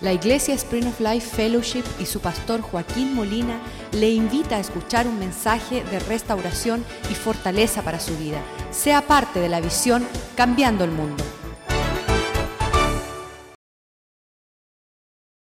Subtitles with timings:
[0.00, 3.60] La Iglesia Spring of Life Fellowship y su pastor Joaquín Molina
[3.92, 8.40] le invita a escuchar un mensaje de restauración y fortaleza para su vida.
[8.70, 11.22] Sea parte de la visión Cambiando el Mundo.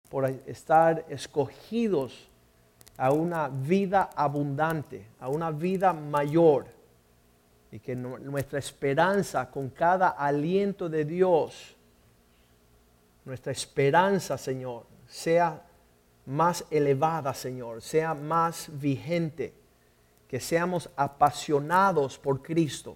[0.09, 2.29] por estar escogidos
[2.97, 6.65] a una vida abundante, a una vida mayor.
[7.73, 11.75] Y que nu- nuestra esperanza con cada aliento de Dios,
[13.27, 15.61] nuestra esperanza, Señor, sea
[16.25, 19.53] más elevada, Señor, sea más vigente,
[20.29, 22.95] que seamos apasionados por Cristo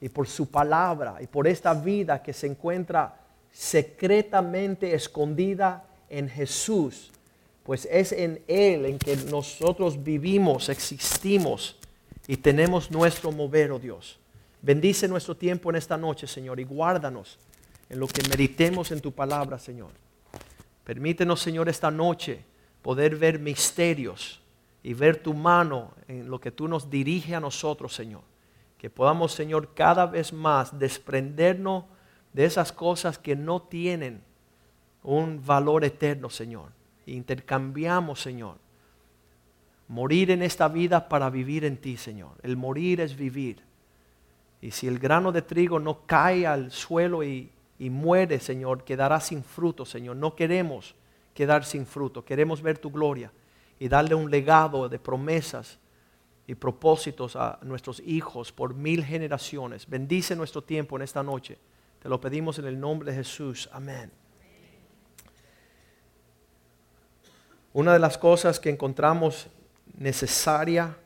[0.00, 7.10] y por su palabra y por esta vida que se encuentra secretamente escondida en Jesús,
[7.64, 11.76] pues es en Él en que nosotros vivimos, existimos
[12.28, 14.20] y tenemos nuestro mover, oh Dios.
[14.62, 17.38] Bendice nuestro tiempo en esta noche, Señor, y guárdanos
[17.88, 19.90] en lo que meditemos en tu palabra, Señor.
[20.84, 22.44] Permítenos, Señor, esta noche
[22.82, 24.40] poder ver misterios
[24.82, 28.22] y ver tu mano en lo que tú nos dirige a nosotros, Señor.
[28.78, 31.84] Que podamos, Señor, cada vez más desprendernos
[32.32, 34.22] de esas cosas que no tienen
[35.02, 36.72] un valor eterno, Señor.
[37.06, 38.56] Intercambiamos, Señor.
[39.88, 42.32] Morir en esta vida para vivir en ti, Señor.
[42.42, 43.62] El morir es vivir.
[44.60, 49.20] Y si el grano de trigo no cae al suelo y, y muere, Señor, quedará
[49.20, 50.16] sin fruto, Señor.
[50.16, 50.94] No queremos
[51.34, 52.24] quedar sin fruto.
[52.24, 53.30] Queremos ver tu gloria
[53.78, 55.78] y darle un legado de promesas
[56.46, 59.88] y propósitos a nuestros hijos por mil generaciones.
[59.88, 61.58] Bendice nuestro tiempo en esta noche.
[62.02, 63.68] Te lo pedimos en el nombre de Jesús.
[63.72, 64.10] Amén.
[67.72, 69.48] Una de las cosas que encontramos
[69.96, 70.96] necesaria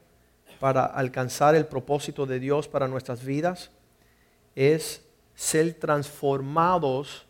[0.61, 3.71] para alcanzar el propósito de Dios para nuestras vidas
[4.55, 7.27] es ser transformados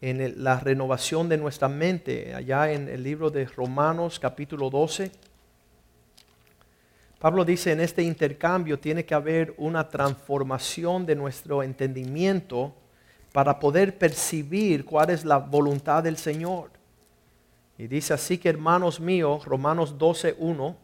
[0.00, 2.34] en la renovación de nuestra mente.
[2.34, 5.10] Allá en el libro de Romanos capítulo 12,
[7.18, 12.74] Pablo dice en este intercambio tiene que haber una transformación de nuestro entendimiento
[13.32, 16.70] para poder percibir cuál es la voluntad del Señor.
[17.76, 20.76] Y dice así que hermanos míos, Romanos 12.1,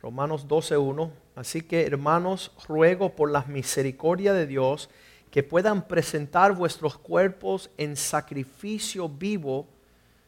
[0.00, 4.90] Romanos 12.1, así que hermanos, ruego por la misericordia de Dios
[5.30, 9.68] que puedan presentar vuestros cuerpos en sacrificio vivo,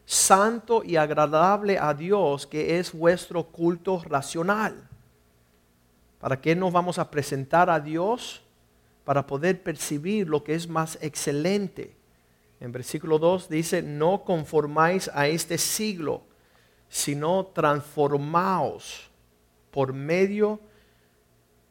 [0.04, 4.88] santo y agradable a Dios, que es vuestro culto racional.
[6.20, 8.42] ¿Para qué nos vamos a presentar a Dios?
[9.04, 11.96] Para poder percibir lo que es más excelente.
[12.60, 16.22] En versículo 2 dice, no conformáis a este siglo,
[16.88, 19.10] sino transformaos
[19.72, 20.69] por medio de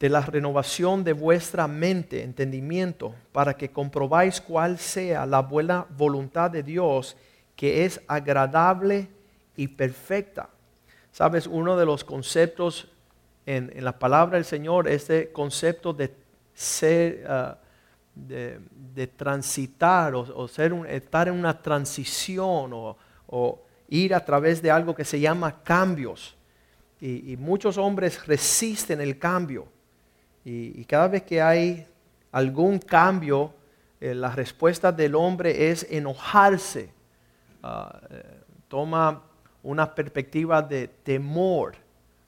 [0.08, 6.62] la renovación de vuestra mente, entendimiento, para que comprobáis cuál sea la buena voluntad de
[6.62, 7.18] Dios,
[7.54, 9.08] que es agradable
[9.56, 10.48] y perfecta.
[11.12, 12.88] Sabes, uno de los conceptos
[13.44, 16.14] en, la palabra del Señor es el concepto de
[16.54, 17.58] ser, ah,
[18.14, 18.58] de,
[18.94, 25.04] de transitar o, ser estar en una transición o, ir a través de algo que
[25.04, 26.36] se llama cambios.
[27.02, 29.66] Y muchos hombres resisten el cambio.
[30.44, 31.86] Y, cada vez que hay
[32.32, 33.52] algún cambio,
[34.00, 36.90] eh, la respuesta del hombre es enojarse.
[37.62, 38.22] Ah, eh,
[38.68, 39.22] toma
[39.62, 41.74] una perspectiva de temor.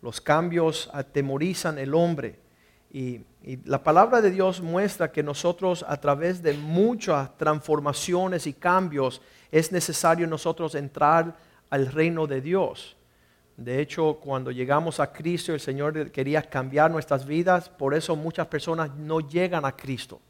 [0.03, 2.39] Los cambios atemorizan el hombre.
[2.91, 8.53] Y, y la palabra de Dios muestra que nosotros a través de muchas transformaciones y
[8.53, 11.35] cambios es necesario nosotros entrar
[11.71, 12.97] al reino de Dios.
[13.57, 18.47] De hecho, cuando llegamos a Cristo, el Señor quería cambiar nuestras vidas, por eso muchas
[18.47, 20.21] personas no llegan a Cristo.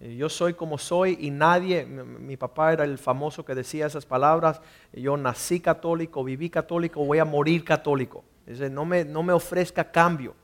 [0.00, 4.06] Eh, Yo soy como soy y nadie, mi, papá era el famoso que decía esas
[4.06, 4.60] palabras,
[4.92, 8.24] yo nací católico, viví católico, voy a morir católico.
[8.70, 10.34] No me, no me ofrezca cambio.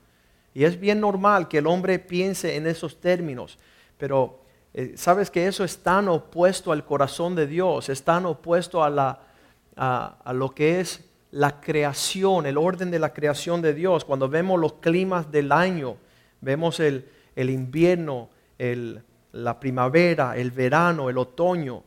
[0.55, 3.59] Y es bien normal que el hombre piense en esos términos,
[3.97, 4.41] pero
[4.75, 8.91] eh, sabes que eso es tan opuesto al corazón de Dios, es tan opuesto a,
[8.91, 9.21] la,
[9.77, 14.05] a lo que es la creación, el orden de la creación de Dios.
[14.05, 15.97] Cuando vemos los climas del año,
[16.41, 17.05] vemos el,
[17.37, 18.29] invierno,
[19.33, 21.83] la primavera, el verano, el otoño.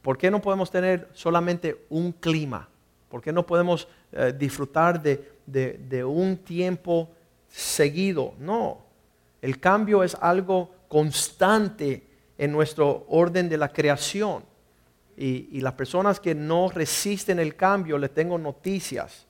[0.00, 2.68] ¿Por qué no podemos tener solamente un clima?
[3.08, 7.10] ¿Por qué no podemos eh, disfrutar de un tiempo
[7.48, 8.34] seguido?
[8.38, 8.78] No.
[9.40, 12.06] El cambio es algo constante
[12.36, 14.44] en nuestro orden de la creación.
[15.16, 19.26] Y, las personas que no resisten el cambio, les tengo noticias.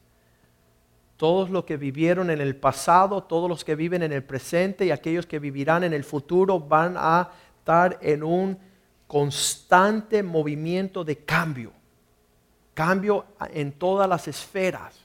[1.16, 4.90] Todos los que vivieron en el pasado, todos los que viven en el presente y
[4.90, 8.58] aquellos que vivirán en el futuro van a estar en un
[9.06, 11.72] constante movimiento de cambio.
[12.74, 14.98] Cambio en todas las esferas,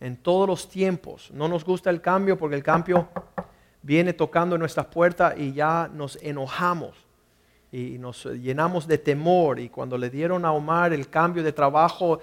[0.00, 1.30] en todos los tiempos.
[1.32, 3.08] No nos gusta el cambio porque el cambio
[3.82, 7.01] viene tocando en nuestras puertas y ya nos enojamos
[7.72, 9.58] y nos llenamos de temor.
[9.58, 12.20] Y cuando le dieron a Omar el cambio de trabajo,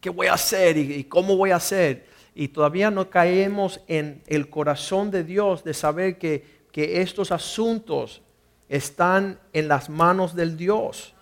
[0.00, 2.06] ¿qué voy a hacer y, cómo voy a hacer?
[2.34, 8.20] Y todavía no caemos en el corazón de Dios de saber que, estos asuntos
[8.68, 11.14] están en las manos del Dios.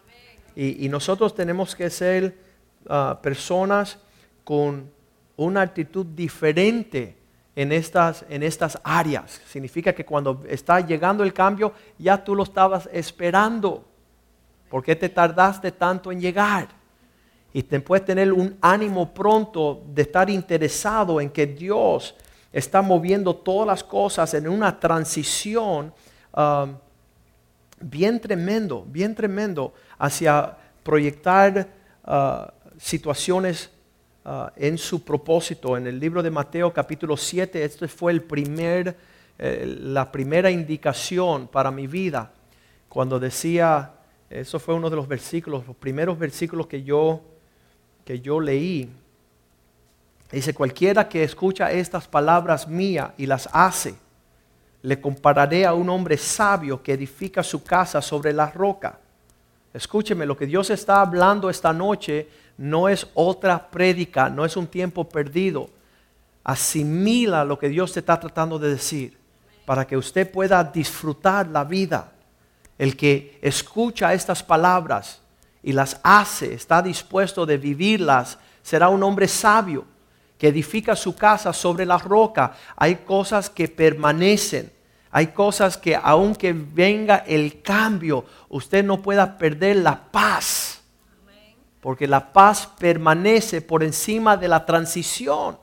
[0.56, 2.36] Y, nosotros tenemos que ser
[2.88, 4.00] ah, personas
[4.42, 4.90] con
[5.36, 7.16] una actitud diferente
[7.56, 9.40] en estas, en estas áreas.
[9.46, 13.84] Significa que cuando está llegando el cambio, ya tú lo estabas esperando.
[14.68, 16.68] ¿Por qué te tardaste tanto en llegar?
[17.52, 22.16] Y te puedes tener un ánimo pronto de estar interesado en que Dios
[22.52, 25.92] está moviendo todas las cosas en una transición
[26.36, 26.76] um,
[27.80, 31.68] bien tremendo, bien tremendo hacia proyectar
[32.06, 32.46] uh,
[32.78, 33.70] situaciones
[34.26, 35.76] Ah, en su propósito.
[35.76, 38.18] En el libro de Mateo capítulo 7, este fue
[39.38, 42.30] eh, la primera indicación para mi vida.
[42.88, 43.92] Cuando decía,
[44.30, 47.20] eso fue uno de los versículos, los primeros versículos que yo,
[48.02, 48.90] que yo leí.
[50.32, 53.94] Dice, cualquiera que escucha estas palabras mías y las hace,
[54.80, 58.98] le compararé a un hombre sabio que edifica su casa sobre la roca.
[59.74, 64.66] Escúcheme, lo que Dios está hablando esta noche no es otra prédica, no es un
[64.66, 65.70] tiempo perdido.
[66.44, 69.18] Asimila lo que Dios te está tratando de decir
[69.64, 72.12] para que usted pueda disfrutar la vida.
[72.78, 75.20] El que escucha estas palabras
[75.62, 79.86] y las hace, está dispuesto de vivirlas, será un hombre sabio
[80.38, 82.54] que edifica su casa sobre la roca.
[82.76, 84.72] Hay cosas que permanecen.
[85.10, 90.73] Hay cosas que aunque venga el cambio, usted no pueda perder la paz
[91.84, 95.58] porque la paz permanece por encima de la transición.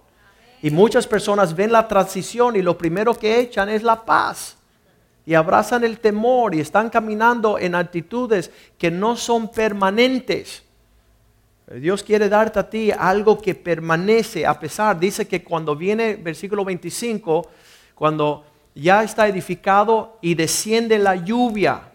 [0.62, 4.56] Y muchas personas ven la transición y lo primero que echan es la paz.
[5.26, 10.62] Y abrazan el temor y están caminando en actitudes que no son permanentes.
[11.74, 15.00] Dios quiere darte a ti algo que permanece a pesar.
[15.00, 17.50] Dice que cuando viene, versículo 25,
[17.96, 18.46] cuando
[18.76, 21.91] ya está edificado y desciende la lluvia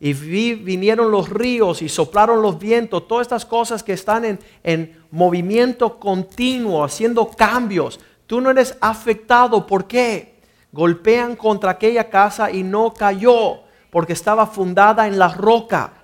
[0.00, 4.96] y vinieron los ríos y soplaron los vientos, todas estas cosas que están en, en,
[5.10, 7.98] movimiento continuo, haciendo cambios.
[8.26, 9.66] Tú no eres afectado.
[9.66, 10.36] ¿Por qué?
[10.70, 13.60] Golpean contra aquella casa y no cayó
[13.90, 15.94] porque estaba fundada en la roca.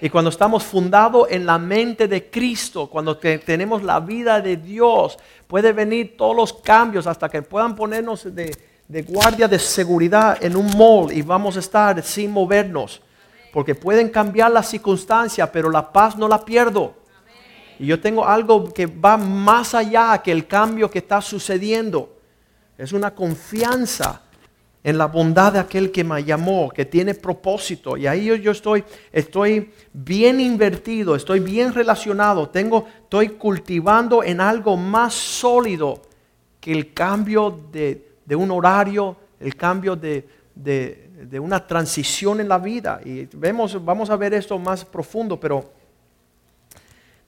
[0.00, 5.18] Y cuando estamos fundados en la mente de Cristo, cuando tenemos la vida de Dios,
[5.46, 8.56] puede venir todos los cambios hasta que puedan ponernos de,
[8.86, 13.02] de guardia de seguridad en un mall y vamos a estar sin movernos
[13.56, 16.92] porque pueden cambiar las circunstancias, pero la paz no la pierdo.
[17.78, 22.18] Y yo tengo algo que va más allá que el cambio que está sucediendo.
[22.76, 24.20] Es una confianza
[24.84, 27.96] en la bondad de aquel que me llamó, que tiene propósito.
[27.96, 34.76] Y ahí yo, estoy, estoy bien invertido, estoy bien relacionado, tengo, estoy cultivando en algo
[34.76, 36.02] más sólido
[36.60, 41.05] que el cambio de, un horario, el cambio de, de
[41.40, 43.00] una transición en la vida.
[43.04, 45.72] Y vemos, vamos a ver esto más profundo, pero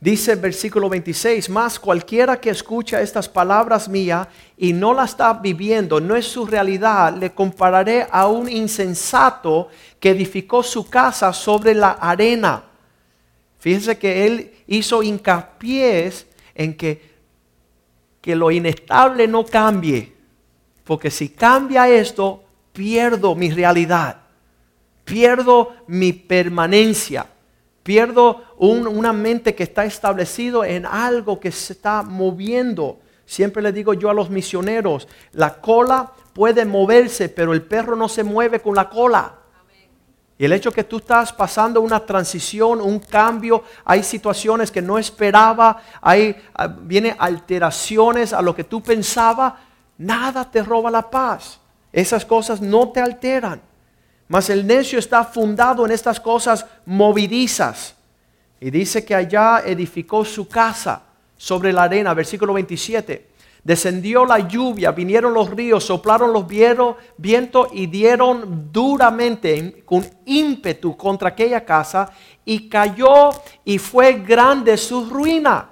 [0.00, 5.32] dice el versículo 26, más cualquiera que escucha estas palabras mías y no la está
[5.32, 9.68] viviendo, no es su realidad, le compararé a un insensato
[9.98, 12.64] que edificó su casa sobre la arena.
[13.58, 16.12] Fíjense que él hizo hincapié
[16.54, 17.16] en que,
[18.20, 20.12] que lo inestable no cambie,
[20.84, 22.44] porque si cambia esto,
[22.78, 24.18] pierdo mi realidad,
[25.04, 27.26] pierdo mi permanencia,
[27.82, 33.00] pierdo una mente que está establecido en algo que se está moviendo.
[33.26, 38.08] Siempre le digo yo a los misioneros, la cola puede moverse, pero el perro no
[38.08, 39.34] se mueve con la cola.
[40.38, 44.98] Y el hecho que tú estás pasando una transición, un cambio, hay situaciones que no
[44.98, 49.54] esperaba, hay ah, viene alteraciones a lo que tú pensabas,
[49.96, 51.58] nada te roba la paz.
[51.92, 53.60] Esas cosas no te alteran.
[54.28, 57.94] Mas el necio está fundado en estas cosas movidizas.
[58.60, 61.02] Y dice que allá edificó su casa
[61.36, 63.28] sobre la arena, versículo 27.
[63.64, 71.30] Descendió la lluvia, vinieron los ríos, soplaron los vientos y dieron duramente, con ímpetu contra
[71.30, 72.10] aquella casa,
[72.44, 73.30] y cayó
[73.64, 75.68] y fue grande su ruina.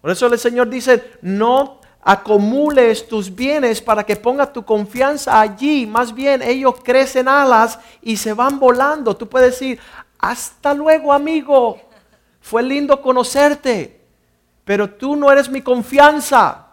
[0.00, 5.86] Por eso el Señor dice, no acumules tus bienes para que pongas tu confianza allí.
[5.86, 9.16] Más bien ellos crecen alas y se van volando.
[9.16, 9.78] Tú puedes decir,
[10.18, 11.80] hasta luego amigo,
[12.40, 14.00] fue lindo conocerte,
[14.64, 16.66] pero tú no eres mi confianza.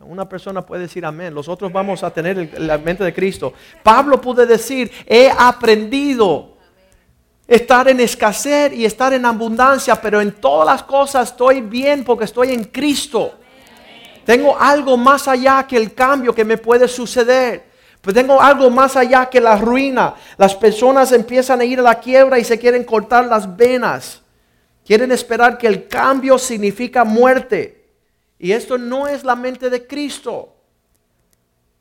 [0.00, 3.52] Una persona puede decir amén, los otros vamos a tener la mente de Cristo.
[3.82, 6.51] Pablo puede decir, he aprendido
[7.46, 12.24] estar en escasez y estar en abundancia, pero en todas las cosas estoy bien porque
[12.24, 13.34] estoy en Cristo.
[14.24, 17.72] Tengo algo más allá que el cambio que me puede suceder.
[18.00, 20.14] Pues tengo algo más allá que la ruina.
[20.36, 24.20] Las personas empiezan a ir a la quiebra y se quieren cortar las venas.
[24.84, 27.90] Quieren esperar que el cambio significa muerte.
[28.38, 30.56] Y esto no es la mente de Cristo.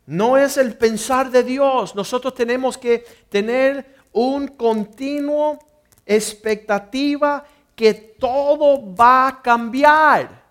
[0.05, 1.95] No es el pensar de Dios.
[1.95, 5.59] Nosotros tenemos que tener un continuo
[6.05, 7.43] expectativa
[7.75, 10.41] que todo va a cambiar.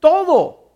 [0.00, 0.70] Todo.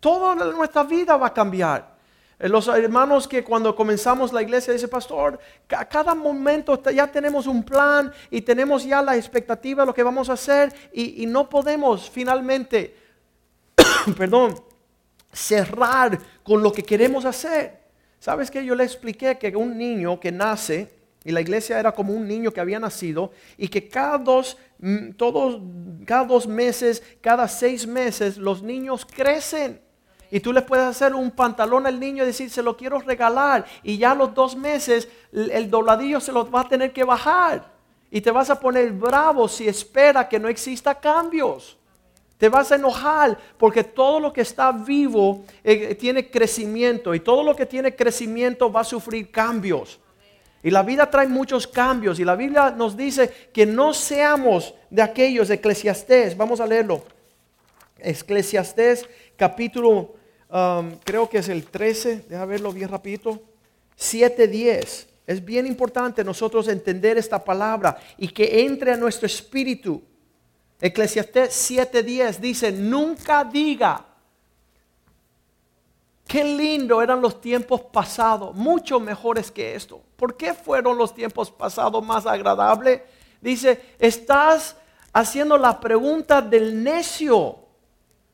[0.00, 1.94] Toda nuestra vida va a cambiar.
[2.38, 5.38] Eh, los hermanos que cuando comenzamos la iglesia dice, pastor,
[5.76, 10.02] a cada momento ya tenemos un plan y tenemos ya la expectativa de lo que
[10.02, 12.96] vamos a hacer y, y no podemos finalmente,
[14.16, 14.54] perdón,
[15.32, 17.84] cerrar con lo que queremos hacer.
[18.18, 22.12] ¿Sabes que Yo le expliqué que un niño que nace y la iglesia era como
[22.12, 25.60] un niño que había nacido y que cada dos, mm, todos,
[26.04, 29.80] cada dos meses, cada seis meses, los niños crecen.
[30.30, 33.64] Y tú le puedes hacer un pantalón al niño y decir, se lo quiero regalar.
[33.82, 37.72] Y ya a los dos meses el dobladillo se lo va a tener que bajar.
[38.10, 41.78] Y te vas a poner bravo si espera que no exista cambios.
[42.36, 47.42] Te vas a enojar porque todo lo que está vivo eh, tiene crecimiento y todo
[47.42, 50.00] lo que tiene crecimiento va a sufrir cambios.
[50.64, 55.02] Y la vida trae muchos cambios y la Biblia nos dice que no seamos de
[55.02, 56.34] aquellos Eclesiastés.
[56.34, 57.04] Vamos a leerlo.
[57.98, 59.06] Eclesiastés
[59.36, 60.14] capítulo,
[60.50, 63.42] um, creo que es el 13, deja verlo bien rapidito.
[63.98, 65.06] 7.10.
[65.26, 70.02] Es bien importante nosotros entender esta palabra y que entre a nuestro espíritu.
[70.80, 74.13] Eclesiastés 7.10 dice, nunca diga
[76.26, 80.00] Qué lindo eran los tiempos pasados, mucho mejores que esto.
[80.16, 83.02] ¿Por qué fueron los tiempos pasados más agradables?
[83.40, 84.76] Dice, estás
[85.12, 87.58] haciendo la pregunta del necio.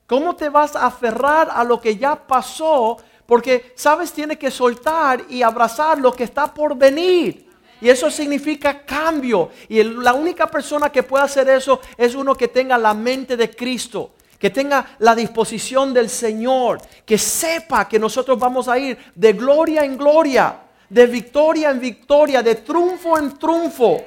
[0.06, 2.96] ¿Cómo te vas a aferrar a lo que ya pasó?
[3.26, 7.48] Porque, sabes, tiene que soltar y abrazar lo que está por venir.
[7.80, 9.50] Y eso significa cambio.
[9.68, 13.50] Y la única persona que puede hacer eso es uno que tenga la mente de
[13.50, 19.34] Cristo que tenga la disposición del Señor, que sepa que nosotros vamos a ir de
[19.34, 20.56] gloria en gloria,
[20.88, 24.02] de victoria en victoria, de triunfo en triunfo.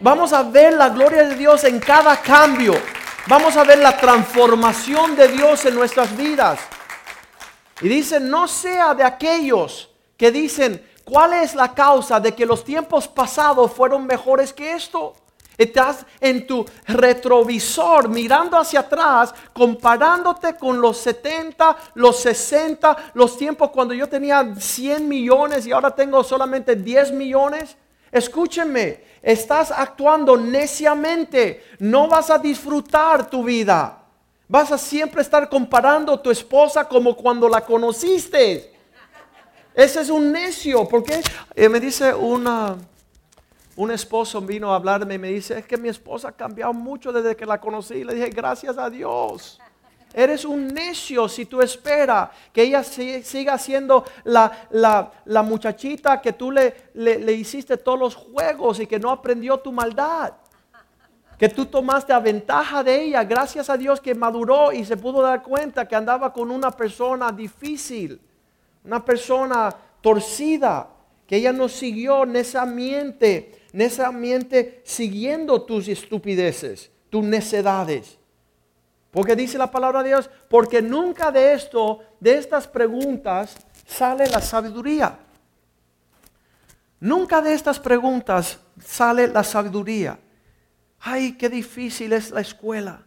[0.00, 2.74] Vamos a ver la gloria de Dios en cada cambio.
[3.28, 6.58] Vamos a ver la transformación de Dios en nuestras vidas.
[7.80, 12.64] Y dice, no sea de aquellos que dicen, ¿cuál es la causa de que los
[12.64, 15.14] tiempos pasados fueron mejores que esto?
[15.58, 23.70] Estás en tu retrovisor mirando hacia atrás, comparándote con los 70, los 60, los tiempos
[23.70, 27.76] cuando yo tenía 100 millones y ahora tengo solamente 10 millones.
[28.12, 31.64] Escúchenme, estás actuando neciamente.
[31.78, 34.02] No vas a disfrutar tu vida.
[34.48, 38.74] Vas a siempre estar comparando a tu esposa como cuando la conociste.
[39.74, 41.20] Ese es un necio, porque
[41.54, 42.76] eh, me dice una
[43.76, 47.12] un esposo vino a hablarme y me dice, es que mi esposa ha cambiado mucho
[47.12, 47.94] desde que la conocí.
[47.94, 49.60] Y le dije, gracias a Dios.
[50.14, 55.12] Eres un necio si tú esperas que ella siga siendo la,
[55.44, 60.32] muchachita que tú le, le, hiciste todos los juegos y que no aprendió tu maldad.
[61.38, 63.24] Que tú tomaste a ventaja de ella.
[63.24, 67.30] Gracias a Dios que maduró y se pudo dar cuenta que andaba con una persona
[67.30, 68.18] difícil.
[68.84, 69.68] Una persona
[70.00, 70.88] torcida.
[71.26, 78.18] Que ella no siguió en esa ambiente necesariamente siguiendo tus estupideces, tus necedades.
[79.10, 83.54] Porque dice la palabra de Dios, porque nunca de esto, de estas preguntas,
[83.86, 85.18] sale la sabiduría.
[87.00, 90.18] Nunca de estas preguntas sale la sabiduría.
[91.00, 93.02] Ay, qué difícil es la escuela.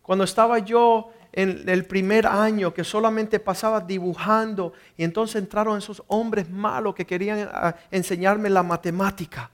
[0.00, 6.04] Cuando estaba yo en el primer año que solamente pasaba dibujando y entonces entraron esos
[6.06, 9.50] hombres malos que querían ah, enseñarme la matemática.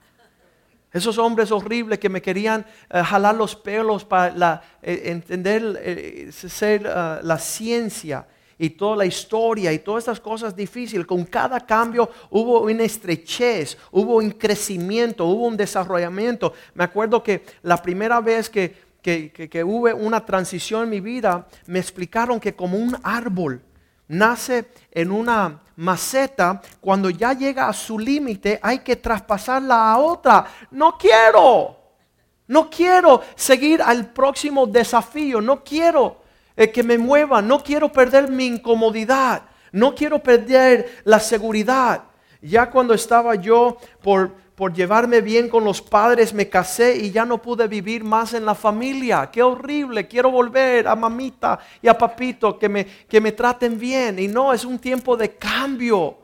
[0.95, 6.83] Esos hombres horribles que me querían eh, jalar los pelos para eh, entender eh, ser,
[6.85, 11.05] la ciencia y toda la historia y todas estas cosas difíciles.
[11.05, 16.53] Con cada cambio hubo una estrechez, hubo un crecimiento, hubo un desarrollamiento.
[16.75, 21.01] Me acuerdo que la primera vez que que, que, que hubo una transición en mi
[21.01, 23.61] vida, me explicaron que como un árbol
[24.09, 30.47] nace en una maceta, cuando ya llega a su límite hay que traspasarla a otra.
[30.71, 31.77] No quiero,
[32.47, 36.23] no quiero seguir al próximo desafío, no quiero
[36.57, 42.05] eh, que me mueva, no quiero perder mi incomodidad, no quiero perder la seguridad.
[42.41, 47.25] Ya cuando estaba yo por, por llevarme bien con los padres, me casé y ya
[47.25, 49.29] no pude vivir más en la familia.
[49.33, 54.19] Qué horrible, quiero volver a mamita y a papito que me, que me traten bien.
[54.19, 56.19] Y no, es un tiempo de cambio.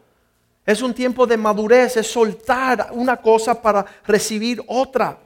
[0.64, 5.18] Es un tiempo de madurez, es soltar una cosa para recibir otra.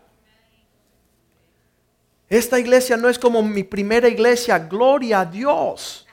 [2.29, 6.07] Esta iglesia no es como mi primera iglesia, gloria a Dios.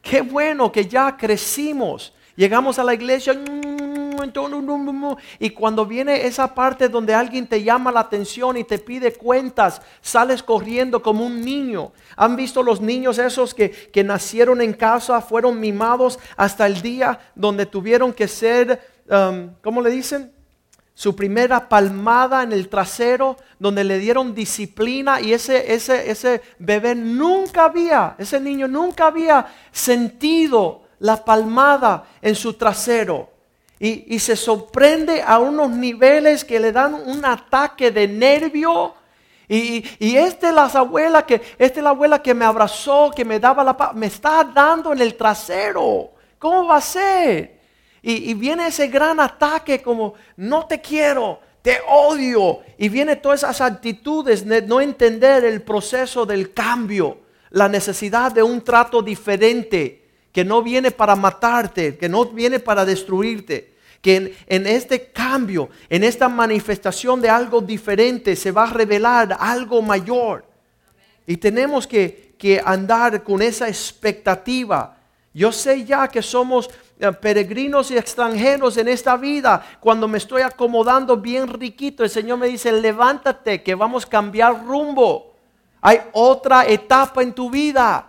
[0.00, 2.14] Qué bueno que ya crecimos.
[2.34, 3.34] Llegamos a la iglesia
[5.38, 9.80] y cuando viene esa parte donde alguien te llama la atención y te pide cuentas,
[10.00, 11.92] sales corriendo como un niño.
[12.16, 17.18] ¿Han visto los niños esos que, que nacieron en casa, fueron mimados hasta el día
[17.34, 20.32] donde tuvieron que ser, um, ¿cómo le dicen?
[20.94, 26.96] su primera palmada en el trasero, donde le dieron disciplina y ese, ese, ese bebé
[26.96, 33.37] nunca había, ese niño nunca había sentido la palmada en su trasero.
[33.80, 38.94] Y, se sorprende a unos niveles que le dan un ataque de nervio.
[39.48, 43.24] Y, y esta es la abuela que, esta es la abuela que me abrazó, que
[43.24, 46.10] me daba la paz, me está dando en el trasero.
[46.38, 47.58] ¿Cómo va a ser?
[48.02, 52.60] Y, viene ese gran ataque como, no te quiero, te odio.
[52.78, 57.18] Y viene todas esas actitudes de no entender el proceso del cambio,
[57.50, 59.97] la necesidad de un trato diferente,
[60.38, 63.74] que no viene para matarte, que no viene para destruirte.
[64.00, 69.82] Que en, este cambio, en esta manifestación de algo diferente, se va a revelar algo
[69.82, 70.44] mayor.
[71.26, 74.96] Y tenemos que, que andar con esa expectativa.
[75.34, 80.42] Yo sé ya que somos eh, peregrinos y extranjeros en esta vida, cuando me estoy
[80.42, 85.34] acomodando bien riquito, el Señor me dice, levántate, que vamos a cambiar rumbo.
[85.80, 88.08] Hay otra etapa en tu vida.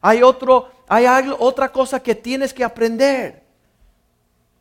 [0.00, 1.06] Hay, otro, hay
[1.38, 3.42] otra cosa que tienes que aprender.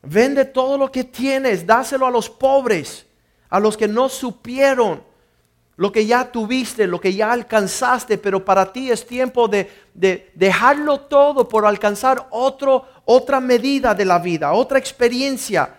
[0.01, 3.05] Vende todo lo que tienes, dáselo a los pobres,
[3.49, 5.01] a los que no supieron
[5.77, 11.01] lo que ya tuviste, lo que ya alcanzaste, pero para ti es tiempo de, dejarlo
[11.01, 15.76] todo por alcanzar otro, otra medida de la vida, otra experiencia.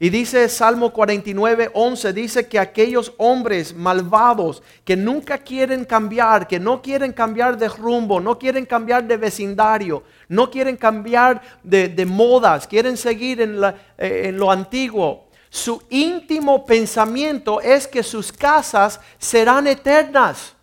[0.00, 6.60] Y dice Salmo 49, 11, dice que aquellos hombres malvados que nunca quieren cambiar, que
[6.60, 12.68] no quieren cambiar de rumbo, no quieren cambiar de vecindario, no quieren cambiar de, modas,
[12.68, 20.54] quieren seguir eh, en lo antiguo, su íntimo pensamiento es que sus casas serán eternas.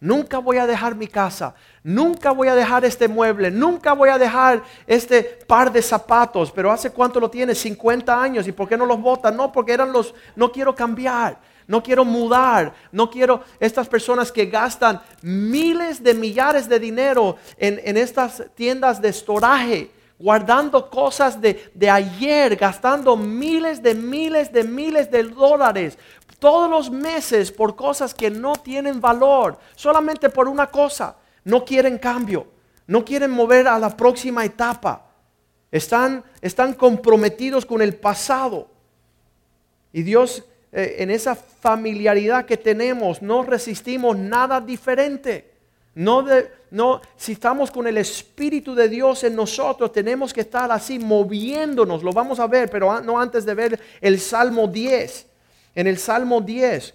[0.00, 4.18] Nunca voy a dejar mi casa, nunca voy a dejar este mueble, nunca voy a
[4.18, 6.50] dejar este par de zapatos.
[6.50, 7.54] Pero ¿hace cuánto lo tiene?
[7.54, 8.46] 50 años.
[8.46, 9.36] ¿Y por qué no los botan?
[9.36, 14.46] No, porque eran los, no quiero cambiar, no quiero mudar, no quiero estas personas que
[14.46, 19.90] gastan miles de millares de dinero en, en estas tiendas de estoraje
[20.20, 25.96] guardando cosas de, ayer, gastando miles de miles de miles de dólares
[26.38, 31.98] todos los meses por cosas que no tienen valor, solamente por una cosa, no quieren
[31.98, 32.46] cambio,
[32.86, 35.10] no quieren mover a la próxima etapa,
[35.70, 38.68] están, están comprometidos con el pasado.
[39.92, 45.50] Y Dios, eh, en esa familiaridad que tenemos, no resistimos nada diferente.
[45.94, 46.24] No,
[46.70, 52.02] no, si estamos con el Espíritu de Dios en nosotros, tenemos que estar así moviéndonos.
[52.02, 55.26] Lo vamos a ver, pero no antes de ver el Salmo 10.
[55.74, 56.94] En el Salmo 10,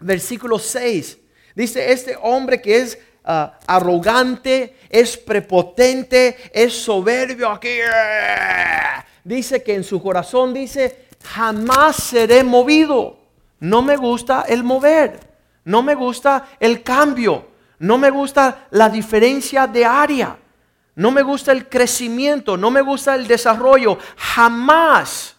[0.00, 1.18] versículo 6,
[1.54, 7.78] dice, este hombre que es ah, arrogante, es prepotente, es soberbio aquí,
[9.24, 13.18] dice que en su corazón dice, jamás seré movido.
[13.60, 15.20] No me gusta el mover,
[15.64, 17.52] no me gusta el cambio.
[17.82, 20.38] No me gusta la diferencia de área.
[20.94, 22.56] No me gusta el crecimiento.
[22.56, 23.98] No me gusta el desarrollo.
[24.16, 25.34] Jamás.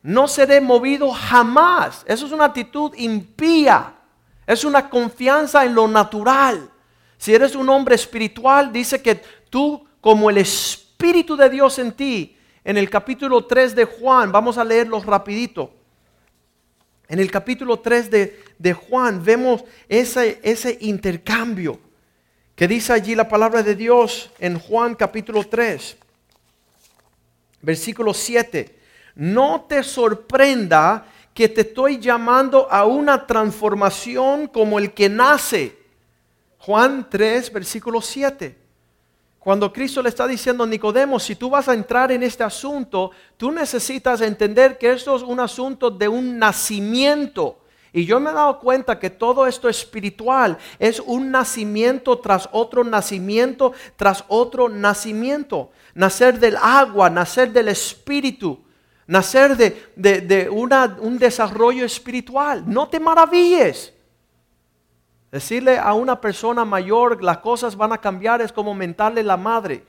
[0.00, 2.04] No seré movido jamás.
[2.06, 3.94] Eso es una actitud impía.
[4.46, 6.70] Es una confianza en lo natural.
[7.16, 12.36] Si eres un hombre espiritual, dice que tú, como el Espíritu de Dios en ti,
[12.64, 15.72] en el capítulo 3 de Juan, vamos a leerlo rapidito.
[17.08, 21.78] En el capítulo 3 de, Juan vemos ese, ese intercambio
[22.54, 25.96] que dice allí la palabra de Dios en Juan capítulo 3,
[27.60, 28.78] versículo 7.
[29.14, 35.78] No te sorprenda que te estoy llamando a una transformación como el que nace.
[36.58, 38.58] Juan 3, versículo 7.
[39.38, 43.10] Cuando Cristo le está diciendo a Nicodemo, si tú vas a entrar en este asunto,
[43.36, 47.58] tú necesitas entender que esto es un asunto de un nacimiento.
[47.92, 52.84] Y yo me he dado cuenta que todo esto espiritual es un nacimiento tras otro
[52.84, 55.70] nacimiento, tras otro nacimiento.
[55.94, 58.60] Nacer del agua, nacer del espíritu,
[59.12, 59.58] nacer
[59.94, 62.64] de, un desarrollo espiritual.
[62.66, 63.92] No te maravilles.
[65.30, 69.84] Decirle a una persona mayor las cosas van a cambiar es como mentarle la madre.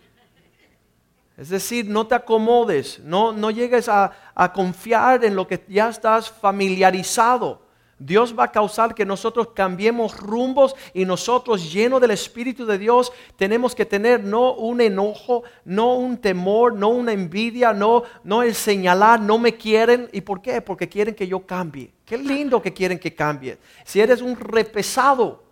[1.37, 5.89] Es decir, no te acomodes, no, no llegues a, a confiar en lo que ya
[5.89, 7.61] estás familiarizado.
[7.99, 13.11] Dios va a causar que nosotros cambiemos rumbos y nosotros llenos del Espíritu de Dios
[13.37, 18.55] tenemos que tener no un enojo, no un temor, no una envidia, no, no el
[18.55, 20.09] señalar, no me quieren.
[20.11, 20.61] ¿Y por qué?
[20.61, 21.93] Porque quieren que yo cambie.
[22.05, 23.57] Qué lindo que quieren que cambie.
[23.85, 25.43] Si eres un repesado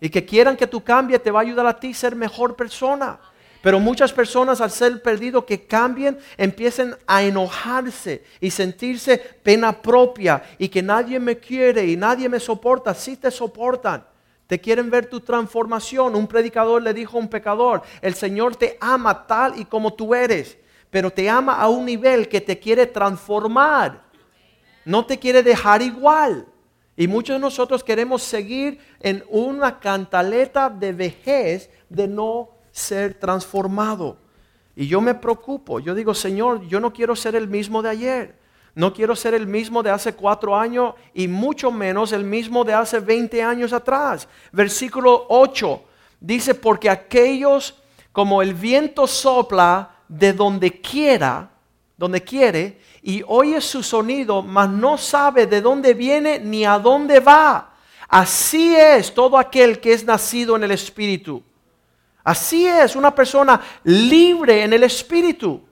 [0.00, 3.18] y que quieran que tú cambie, te va a ayudar a ti ser mejor persona.
[3.66, 10.40] Pero muchas personas al ser perdido que cambien, empiecen a enojarse y sentirse pena propia
[10.56, 12.94] y que nadie me quiere y nadie me soporta.
[12.94, 14.06] Sí te soportan.
[14.46, 16.14] Te quieren ver tu transformación.
[16.14, 20.14] Un predicador le dijo a un pecador, el Señor te ama tal y como tú
[20.14, 20.56] eres,
[20.88, 24.04] pero te ama a un nivel que te quiere transformar.
[24.84, 26.46] No te quiere dejar igual.
[26.96, 34.18] Y muchos de nosotros queremos seguir en una cantaleta de vejez de no ser transformado.
[34.74, 38.38] Y yo me preocupo, yo digo, Señor, yo no quiero ser el mismo de ayer,
[38.74, 42.74] no quiero ser el mismo de hace cuatro años y mucho menos el mismo de
[42.74, 44.28] hace 20 años atrás.
[44.52, 45.82] Versículo 8
[46.20, 51.48] dice, porque aquellos como el viento sopla de donde quiera,
[51.96, 57.20] donde quiere, y oye su sonido, mas no sabe de dónde viene ni a dónde
[57.20, 57.74] va.
[58.06, 61.42] Así es todo aquel que es nacido en el Espíritu.
[62.26, 65.62] Así es una persona libre en el espíritu.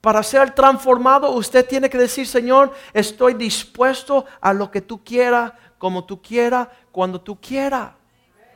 [0.00, 5.52] Para ser transformado usted tiene que decir, Señor, estoy dispuesto a lo que tú quieras,
[5.78, 7.92] como tú quieras, cuando tú quieras.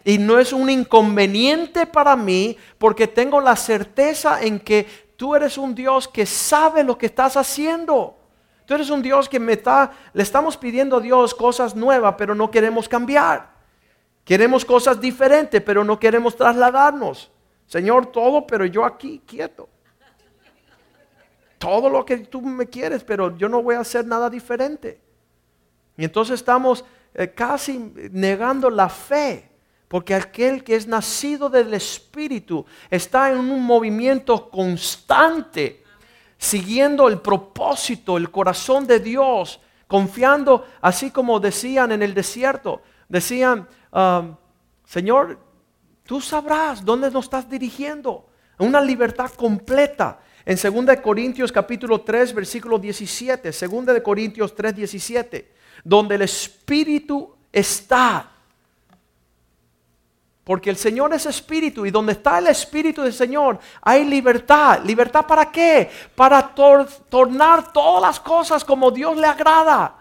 [0.05, 5.57] Y no es un inconveniente para mí porque tengo la certeza en que tú eres
[5.57, 8.19] un Dios que sabe lo que estás haciendo.
[8.67, 12.35] Tú eres un Dios que me está, le estamos pidiendo a Dios cosas nuevas, pero
[12.35, 13.60] no queremos cambiar.
[14.31, 17.33] Queremos cosas diferentes, pero no queremos trasladarnos.
[17.67, 19.69] Señor, todo, pero yo aquí quieto.
[21.59, 25.01] Todo lo que tú me quieres, pero yo no voy a hacer nada diferente.
[25.97, 29.51] Y entonces estamos eh, casi negando la fe,
[29.89, 35.83] porque aquel que es nacido del Espíritu está en un movimiento constante,
[36.39, 43.67] siguiendo el propósito, el corazón de Dios, confiando, así como decían en el desierto, decían,
[43.93, 44.37] Um,
[44.85, 45.39] Señor,
[46.05, 48.27] tú sabrás dónde nos estás dirigiendo.
[48.59, 50.21] Una libertad completa.
[50.45, 55.53] En 2 Corintios capítulo 3, versículo 17, 2 Corintios 3, 17,
[55.85, 58.31] donde el Espíritu está.
[60.45, 64.81] Porque el Señor es Espíritu y donde está el Espíritu del Señor hay libertad.
[64.85, 65.91] ¿Libertad para qué?
[66.15, 70.00] Para tornar todas las cosas como Dios le agrada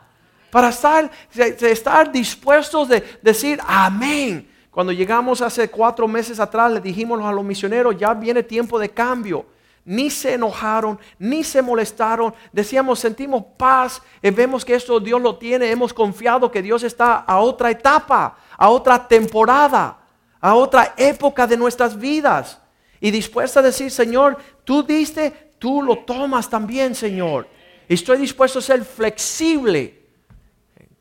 [0.50, 4.50] para estar, estar dispuestos de decir amén.
[4.72, 8.90] Cuando llegamos hace cuatro meses atrás, le dijimos a los misioneros, ya viene tiempo de
[8.90, 9.46] cambio.
[9.84, 12.34] Ni se enojaron, ni se molestaron.
[12.52, 17.16] Decíamos, sentimos paz, eh, vemos que esto Dios lo tiene, hemos confiado que Dios está
[17.16, 19.98] a otra etapa, a otra temporada,
[20.40, 22.60] a otra época de nuestras vidas.
[23.02, 27.48] Y dispuesta a decir, Señor, tú diste, tú lo tomas también, Señor.
[27.88, 29.99] Estoy dispuesto a ser flexible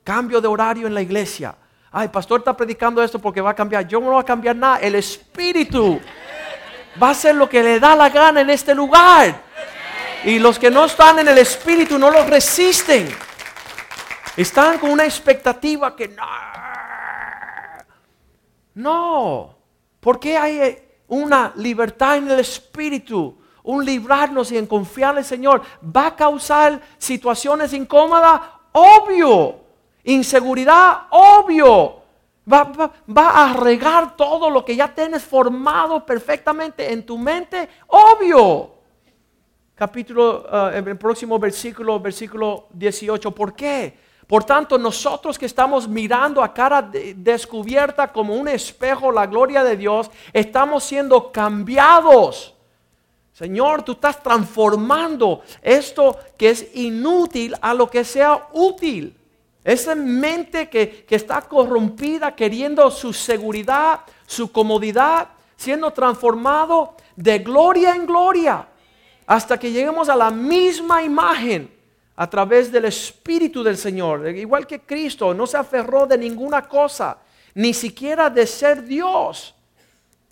[0.09, 1.55] Cambio de horario en la iglesia.
[1.93, 3.87] Ay, pastor está predicando esto porque va a cambiar.
[3.87, 4.79] Yo no voy a cambiar nada.
[4.79, 6.01] El Espíritu
[7.01, 9.39] va a hacer lo que le da la gana en este lugar.
[10.25, 13.15] Y los que no están en el Espíritu no lo resisten.
[14.35, 16.25] Están con una expectativa que no.
[18.77, 19.59] No.
[20.01, 23.39] Porque hay una libertad en el Espíritu?
[23.63, 25.61] Un librarnos y en confiar en el Señor
[25.95, 28.41] va a causar situaciones incómodas.
[28.73, 29.68] Obvio.
[30.09, 31.97] Inseguridad, obvio.
[32.51, 38.71] Va, a regar todo lo que ya tienes formado perfectamente en tu mente, obvio.
[39.75, 43.31] Capítulo, uh, el próximo versículo, versículo 18.
[43.33, 43.99] ¿Por qué?
[44.27, 49.77] Por tanto, nosotros que estamos mirando a cara descubierta como un espejo la gloria de
[49.77, 52.55] Dios, estamos siendo cambiados
[53.39, 59.17] Señor, tú estás transformando esto que es inútil a lo que sea útil.
[59.69, 67.95] Esa mente que, que está corrompida, queriendo su seguridad, su comodidad, siendo transformado de gloria
[67.95, 68.67] en gloria,
[69.27, 71.71] hasta que lleguemos a la misma imagen
[72.17, 74.27] a través del Espíritu del Señor.
[74.35, 77.19] Igual que Cristo, no se aferró de ninguna cosa,
[77.53, 79.55] ni siquiera de ser Dios,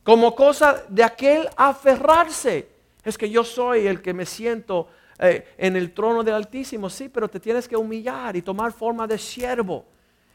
[0.03, 2.70] como cosa de aquel aferrarse
[3.05, 6.90] es que yo soy el que me siento eh, en el trono del Altísimo.
[6.90, 9.85] Sí, pero te tienes que humillar y tomar forma de siervo.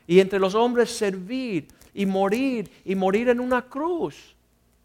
[0.08, 4.36] Y entre los hombres servir y morir y morir en una cruz.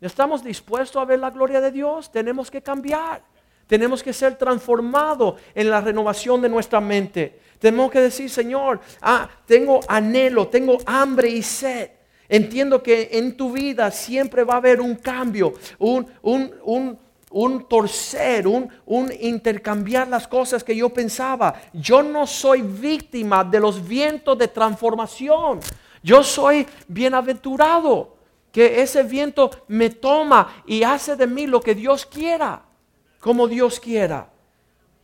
[0.01, 2.13] ¿Estamos dispuestos a ver la gloria de Dios?
[2.13, 3.23] Tenemos que cambiar.
[3.67, 7.41] Tenemos que ser transformados en la renovación de nuestra mente.
[7.59, 11.91] Tenemos que decir, Señor, ah, tengo anhelo, tengo hambre y sed.
[12.29, 16.99] Entiendo que en tu vida siempre va a haber un cambio, un, un, un,
[17.31, 21.55] un torcer, un, un, intercambiar las cosas que yo pensaba.
[21.73, 25.61] Yo no soy víctima de los vientos de transformación.
[26.03, 28.17] Yo soy bienaventurado,
[28.53, 32.63] que ese viento me toma y hace de mí lo que Dios quiera,
[33.21, 34.31] como Dios quiera.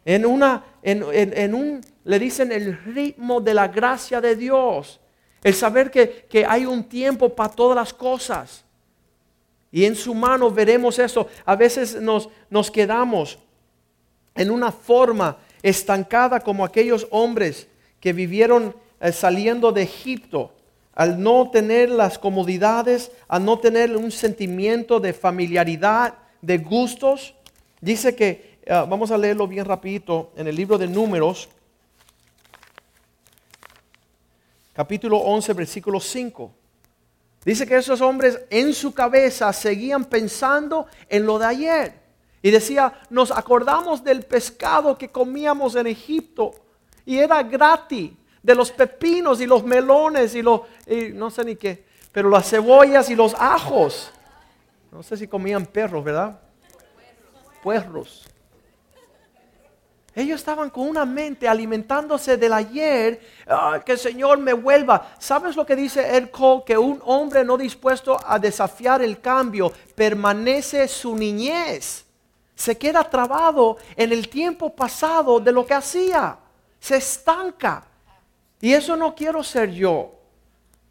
[0.05, 5.01] En una, en, en, un, le dicen el ritmo de la gracia de Dios.
[5.43, 8.65] El saber que, que hay un tiempo para todas las cosas.
[9.73, 11.27] Y en su mano veremos eso.
[11.47, 13.39] A veces nos, nos quedamos
[14.35, 17.67] en una forma estancada como aquellos hombres
[17.99, 20.53] que vivieron eh, saliendo de Egipto,
[20.95, 27.35] al no tener las comodidades, al no tener un sentimiento de familiaridad, de gustos.
[27.81, 31.49] Dice que, eh, vamos a leerlo bien rapidito, en el libro de números,
[34.75, 36.62] capítulo 11, versículo 5.
[37.45, 42.03] Dice que esos hombres en su cabeza seguían pensando en lo de ayer.
[42.41, 46.53] Y decía, nos acordamos del pescado que comíamos en Egipto
[47.05, 50.63] y era gratis, de los pepinos y los melones y los,
[51.15, 54.11] no sé ni qué, pero las cebollas y los ajos.
[54.91, 56.41] No sé si comían perros, ¿verdad?
[57.63, 58.27] Puerros.
[60.15, 63.19] Ellos estaban con una mente alimentándose del ayer,
[63.85, 65.15] que el Señor me vuelva.
[65.19, 66.65] ¿Sabes lo que dice el Cole?
[66.67, 72.05] Que un hombre no dispuesto a desafiar el cambio permanece su niñez.
[72.55, 76.37] Se queda trabado en el tiempo pasado de lo que hacía.
[76.79, 77.85] Se estanca.
[78.61, 80.13] Y eso no quiero ser yo.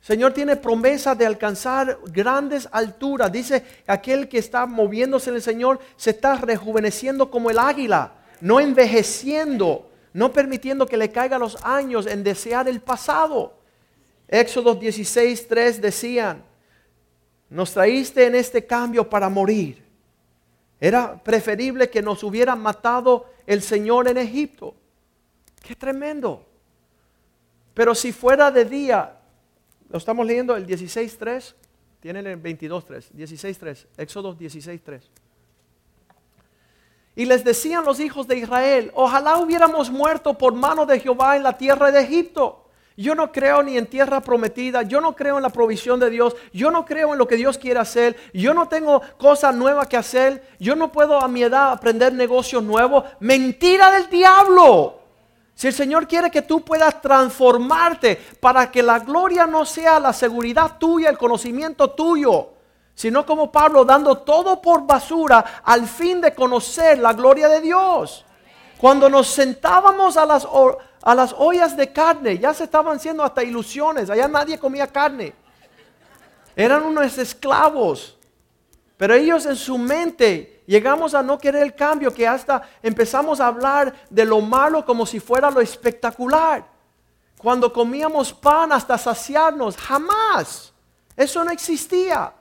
[0.02, 3.32] Señor tiene promesa de alcanzar grandes alturas.
[3.32, 8.60] Dice aquel que está moviéndose en el Señor se está rejuveneciendo como el águila no
[8.60, 13.54] envejeciendo, no permitiendo que le caigan los años en desear el pasado.
[14.28, 16.44] Éxodo 16, 3 decían,
[17.50, 19.84] nos traíste en este cambio para morir.
[20.80, 24.74] Era preferible que nos hubiera matado el Señor en Egipto.
[25.62, 26.48] Qué tremendo.
[27.74, 29.18] Pero si fuera de día,
[29.90, 31.54] lo estamos leyendo el 16.3,
[32.00, 35.02] tienen el 22.3, 16.3, Éxodo 16.3.
[37.22, 41.44] Y les decían los hijos de Israel, ojalá hubiéramos muerto por mano de Jehová en
[41.44, 42.66] la tierra de Egipto.
[42.98, 46.36] Yo no creo ni en tierra prometida, yo no creo en la provisión de Dios,
[46.52, 49.98] yo no creo en lo que Dios quiere hacer, yo no tengo cosa nueva que
[49.98, 53.04] hacer, yo no puedo a mi edad aprender negocios nuevos.
[53.20, 55.02] Mentira del diablo.
[55.54, 60.12] Si el Señor quiere que tú puedas transformarte para que la gloria no sea la
[60.12, 62.50] seguridad tuya, el conocimiento tuyo,
[62.96, 68.26] sino como Pablo dando todo por basura al fin de conocer la gloria de Dios.
[68.78, 70.48] Cuando nos sentábamos a las,
[71.04, 75.34] a las ollas de carne, ya se estaban haciendo hasta ilusiones, allá nadie comía carne.
[76.56, 78.18] Eran unos esclavos.
[78.98, 83.48] Pero ellos en su mente llegamos a no querer el cambio, que hasta empezamos a
[83.48, 86.68] hablar de lo malo como si fuera lo espectacular.
[87.38, 90.72] Cuando comíamos pan hasta saciarnos, jamás.
[91.16, 92.32] Eso no existía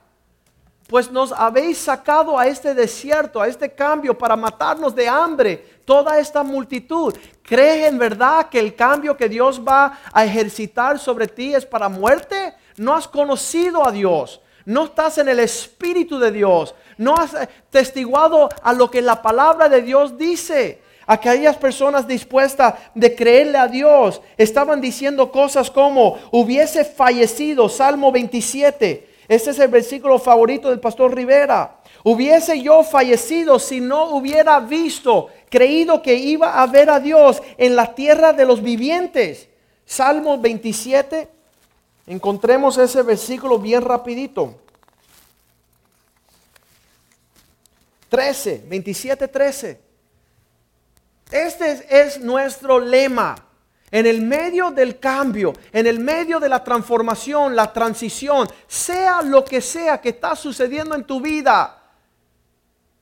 [0.90, 6.18] pues nos habéis sacado a este desierto, a este cambio para matarnos de hambre, toda
[6.18, 7.14] esta multitud.
[7.44, 11.88] ¿Crees en verdad que el cambio que Dios va a ejercitar sobre ti es para
[11.88, 12.54] muerte?
[12.76, 17.48] No has conocido a Dios, no estás en el Espíritu de Dios, no has eh,
[17.70, 20.82] testiguado a lo que la palabra de Dios dice.
[21.06, 29.09] Aquellas personas dispuestas de creerle a Dios estaban diciendo cosas como hubiese fallecido, Salmo 27
[29.30, 31.76] este es el versículo favorito del pastor Rivera.
[32.02, 37.76] Hubiese yo fallecido si no hubiera visto, creído que iba a ver a Dios en
[37.76, 39.48] la tierra de los vivientes.
[39.86, 41.28] Salmo 27,
[42.08, 44.56] encontremos ese versículo bien rapidito.
[48.08, 49.80] 13, 27, 13.
[51.30, 53.36] Este es, es nuestro lema.
[53.92, 59.44] En el medio del cambio, en el medio de la transformación, la transición, sea lo
[59.44, 61.76] que sea que está sucediendo en tu vida,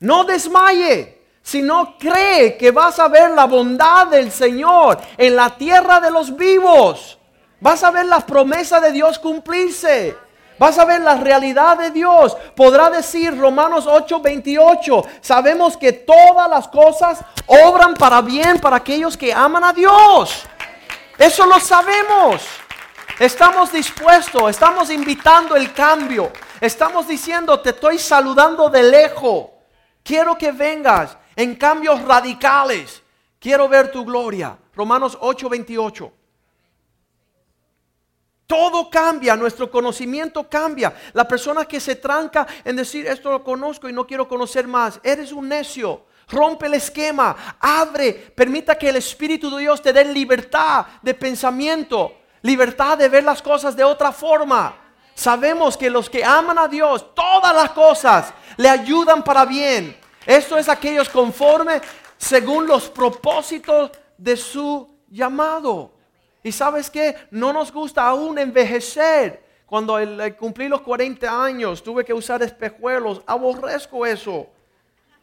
[0.01, 6.01] no desmaye, sino cree que vas a ver la bondad del Señor en la tierra
[6.01, 7.19] de los vivos.
[7.61, 10.17] Vas a ver las promesas de Dios cumplirse.
[10.59, 12.37] Vas a ver la realidad de Dios.
[12.57, 19.33] Podrá decir Romanos 8:28, sabemos que todas las cosas obran para bien para aquellos que
[19.33, 20.47] aman a Dios.
[21.19, 22.47] Eso lo sabemos.
[23.19, 26.33] Estamos dispuestos, estamos invitando el cambio.
[26.61, 29.49] Estamos diciendo, te estoy saludando de lejos.
[30.05, 33.03] Quiero que vengas en cambios radicales.
[33.41, 34.57] Quiero ver tu gloria.
[34.75, 36.13] Romanos 8:28.
[38.47, 40.95] Todo cambia, nuestro conocimiento cambia.
[41.13, 44.99] La persona que se tranca en decir esto lo conozco y no quiero conocer más,
[45.03, 46.07] eres un necio.
[46.29, 52.13] Rompe el esquema, abre, permita que el Espíritu de Dios te dé libertad de pensamiento,
[52.43, 54.77] libertad de ver las cosas de otra forma.
[55.15, 59.97] Sabemos que los que aman a Dios, todas las cosas le ayudan para bien.
[60.27, 61.81] Esto es aquellos conforme
[62.19, 65.93] según los propósitos de su llamado.
[66.43, 69.43] Y sabes que no nos gusta aún envejecer.
[69.65, 69.99] Cuando
[70.39, 73.23] cumplí los 40 años tuve que usar espejuelos.
[73.27, 74.47] Aborrezco eso.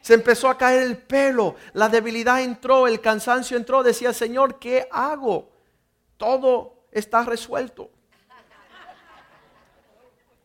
[0.06, 3.82] Se empezó a caer el pelo, la debilidad entró, el cansancio entró.
[3.82, 5.50] Decía, Señor, ¿qué hago?
[6.16, 7.90] Todo está resuelto.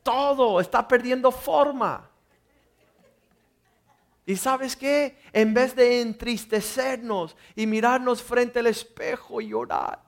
[0.02, 2.08] Todo está perdiendo forma.
[4.24, 5.18] Y sabes qué?
[5.30, 10.00] En vez de entristecernos y mirarnos frente al espejo y llorar,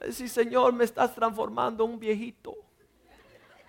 [0.00, 2.56] decir, Señor, me estás transformando un viejito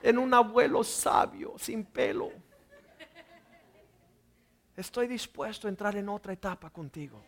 [0.02, 2.32] en un abuelo sabio, sin pelo
[4.76, 7.22] Estoy dispuesto a entrar en otra etapa contigo.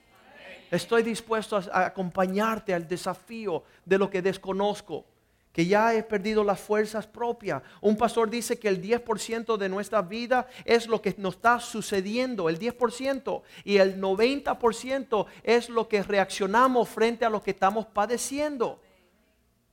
[0.71, 5.05] Estoy dispuesto a acompañarte al desafío de lo que desconozco,
[5.53, 7.61] que ya he perdido las fuerzas propias.
[7.81, 12.49] Un pastor dice que el 10% de nuestra vida es lo que nos está sucediendo,
[12.49, 18.81] el 10%, y el 90% es lo que reaccionamos frente a lo que estamos padeciendo.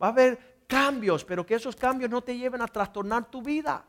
[0.00, 3.84] Va a haber cambios, pero que esos cambios no te lleven a trastornar tu vida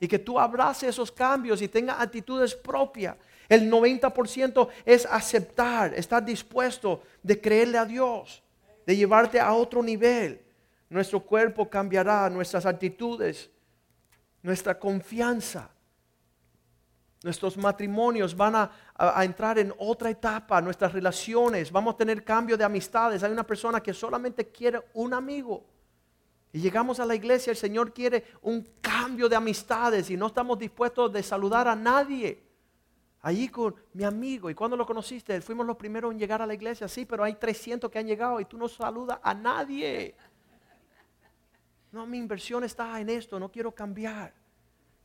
[0.00, 3.16] y que tú abraces esos cambios y tengas actitudes propias.
[3.48, 8.42] El 90% es aceptar, estar dispuesto de creerle a Dios,
[8.86, 10.40] de llevarte a otro nivel.
[10.88, 13.50] Nuestro cuerpo cambiará, nuestras actitudes,
[14.42, 15.70] nuestra confianza.
[17.22, 22.56] Nuestros matrimonios van a, a, entrar en otra etapa, nuestras relaciones, vamos a tener cambio
[22.56, 23.22] de amistades.
[23.22, 25.66] Hay una persona que solamente quiere un amigo
[26.52, 30.58] y llegamos a la iglesia, el Señor quiere un cambio de amistades y no estamos
[30.58, 32.42] dispuestos de saludar a nadie.
[33.22, 35.40] Allí con mi amigo, ¿y cuando lo conociste?
[35.42, 38.40] Fuimos los primeros en llegar a la iglesia, sí, pero hay 300 que han llegado
[38.40, 40.16] y tú no saludas a nadie.
[41.92, 44.32] No, mi inversión está en esto, no quiero cambiar.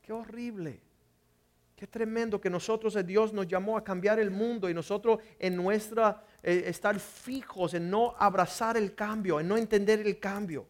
[0.02, 0.82] Qué horrible.
[1.76, 5.58] Qué tremendo que nosotros, eh, Dios nos llamó a cambiar el mundo y nosotros en
[5.58, 10.68] nuestra, eh, estar fijos en no abrazar el cambio, en no entender el cambio.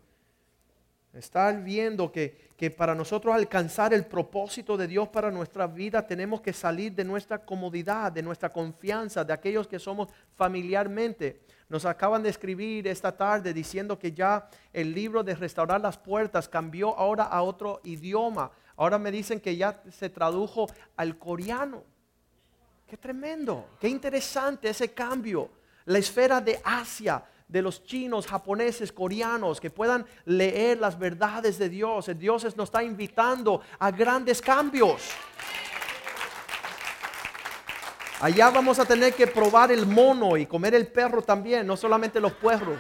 [1.16, 6.42] Estar viendo que, que, para nosotros alcanzar el propósito de Dios para nuestra vida tenemos
[6.42, 11.42] que salir de nuestra comodidad, de nuestra confianza, de aquellos que somos familiarmente.
[11.70, 16.50] Nos acaban de escribir esta tarde diciendo que ya el libro de restaurar las puertas
[16.50, 18.52] cambió ahora a otro idioma.
[18.76, 21.84] Ahora me dicen que ya se tradujo al coreano.
[22.86, 25.50] Qué tremendo, qué interesante ese cambio.
[25.86, 31.70] La esfera de Asia de los chinos, japoneses, coreanos, que puedan leer las verdades de
[31.70, 32.10] Dios.
[32.10, 35.02] El Dios nos está invitando a grandes cambios.
[38.22, 42.20] Allá vamos a tener que probar el mono y comer el perro también, no solamente
[42.20, 42.80] los puerros.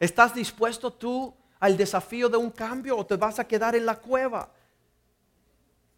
[0.00, 3.96] ¿Estás dispuesto tú al desafío de un cambio o te vas a quedar en la
[3.96, 4.50] cueva?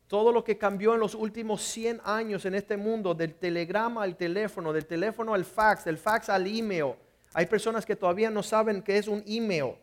[0.09, 4.17] Todo lo que cambió en los últimos 100 años en este mundo, del telegrama al
[4.17, 6.95] teléfono, del teléfono al fax, del fax al email,
[7.37, 9.75] hay personas que todavía no saben qué es un email.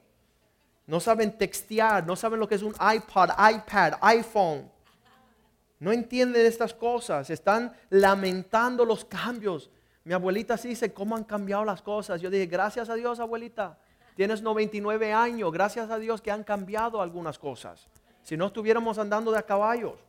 [0.88, 4.72] No saben textear, no saben lo que es un iPod, iPad, iPhone.
[5.78, 9.70] No entienden estas cosas, están lamentando los cambios.
[10.04, 12.20] Mi abuelita sí dice, ¿cómo han cambiado las cosas?
[12.20, 13.78] Yo dije, gracias a Dios, abuelita.
[14.16, 17.88] Tienes 99 años, gracias a Dios que han cambiado algunas cosas.
[18.24, 20.00] Si no estuviéramos andando de a caballos.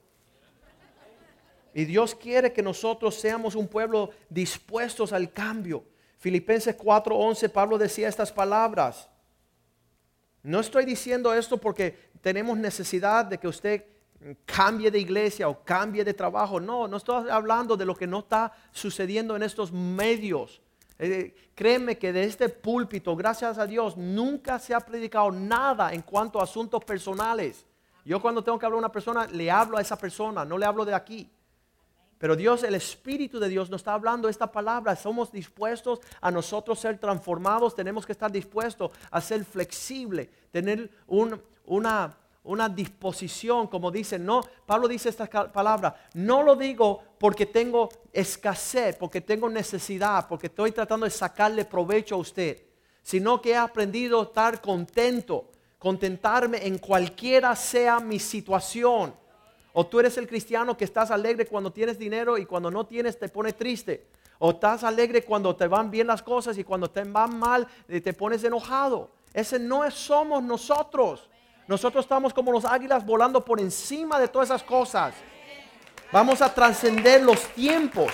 [1.74, 5.84] Y Dios quiere que nosotros seamos un pueblo dispuestos al cambio.
[6.24, 9.10] Filipenses 4:11, Pablo decía estas palabras.
[10.42, 13.84] No estoy diciendo esto porque tenemos necesidad de que usted
[14.46, 16.58] cambie de iglesia o cambie de trabajo.
[16.58, 20.62] No, no estoy hablando de lo que no está sucediendo en estos medios.
[20.98, 26.00] Eh, créeme que de este púlpito, gracias a Dios, nunca se ha predicado nada en
[26.00, 27.66] cuanto a asuntos personales.
[28.02, 30.64] Yo cuando tengo que hablar a una persona, le hablo a esa persona, no le
[30.64, 31.30] hablo de aquí.
[32.18, 34.96] Pero Dios, el Espíritu de Dios nos está hablando esta palabra.
[34.96, 37.74] Somos dispuestos a nosotros ser transformados.
[37.74, 44.86] Tenemos que estar dispuestos a ser flexible, tener una, una disposición, como dice, no, Pablo
[44.86, 51.04] dice esta palabra, no lo digo porque tengo escasez, porque tengo necesidad, porque estoy tratando
[51.04, 52.62] de sacarle provecho a usted,
[53.02, 59.14] sino que he aprendido a estar contento, contentarme en cualquiera sea mi situación.
[59.76, 63.18] O tú eres el cristiano que estás alegre cuando tienes dinero y cuando no tienes
[63.18, 64.06] te pone triste.
[64.38, 68.12] O estás alegre cuando te van bien las cosas y cuando te van mal te
[68.12, 69.10] pones enojado.
[69.32, 71.28] Ese no somos nosotros.
[71.66, 75.12] Nosotros estamos como los águilas volando por encima de todas esas cosas.
[76.12, 78.12] Vamos a trascender los tiempos.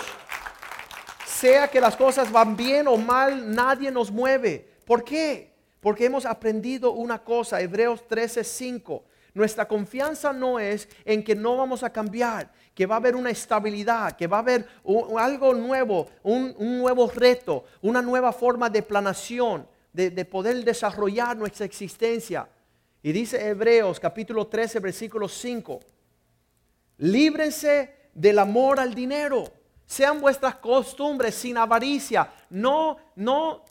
[1.26, 4.66] Sea que las cosas van bien o mal, nadie nos mueve.
[4.86, 5.52] ¿Por qué?
[5.80, 9.02] Porque hemos aprendido una cosa, Hebreos 13:5.
[9.34, 13.30] Nuestra confianza no es en que no vamos a cambiar, que va a haber una
[13.30, 14.66] estabilidad, que va a haber
[15.18, 21.66] algo nuevo, un, nuevo reto, una nueva forma de planación, de, de poder desarrollar nuestra
[21.66, 22.48] existencia.
[23.02, 25.80] Y dice Hebreos capítulo 13, versículo 5,
[26.98, 29.44] líbrense del amor al dinero,
[29.86, 33.64] sean vuestras costumbres sin avaricia, no, no,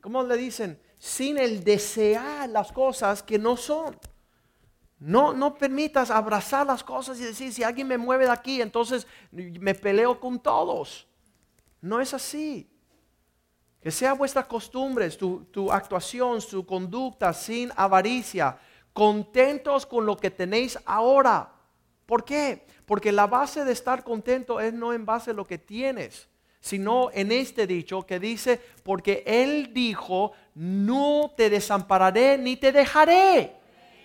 [0.00, 0.80] ¿cómo le dicen?
[0.98, 3.96] Sin el desear las cosas que no son.
[5.00, 9.06] No, no permitas abrazar las cosas y decir, si alguien me mueve de aquí, entonces
[9.32, 11.08] me peleo con todos.
[11.80, 12.70] No es así.
[13.80, 18.58] Que sea vuestra costumbre, tu, tu actuación, su conducta sin avaricia,
[18.92, 21.50] contentos con lo que tenéis ahora.
[22.04, 22.66] ¿Por qué?
[22.84, 26.28] Porque la base de estar contento es no en base a lo que tienes,
[26.60, 33.59] sino en este dicho que dice, porque Él dijo, no te desampararé ni te dejaré.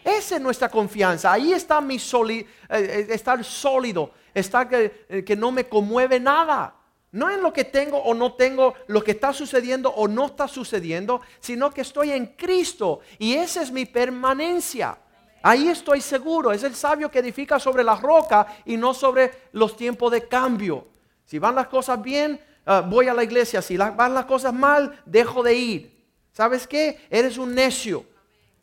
[0.06, 1.34] Esa es nuestra confianza.
[1.34, 6.76] Ahí está mi eh, eh, estar sólido, estar que, eh, que no me conmueve nada.
[7.12, 10.47] No en lo que tengo o no tengo, lo que está sucediendo o no está
[10.47, 14.95] sucediendo, sino que estoy en Cristo y esa es mi permanencia.
[15.41, 16.51] Ahí estoy seguro.
[16.51, 20.88] Es el sabio que edifica sobre la roca y no sobre los tiempos de cambio.
[21.24, 22.39] Si van las cosas bien,
[22.88, 23.62] voy a la iglesia.
[23.62, 26.06] Si van las cosas mal, dejo de ir.
[26.32, 27.08] ¿Sabes qué?
[27.10, 28.06] Eres un necio.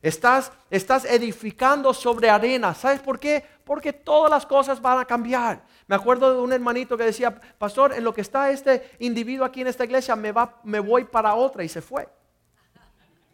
[0.03, 2.75] Estás, estás edificando sobre arena.
[2.75, 3.45] ¿Sabes por qué?
[3.63, 5.63] Porque todas las cosas van a cambiar.
[5.87, 9.61] Me acuerdo de un hermanito que decía, pastor, en lo que está este individuo aquí
[9.61, 12.09] en esta iglesia, me, va, me voy para otra y se fue.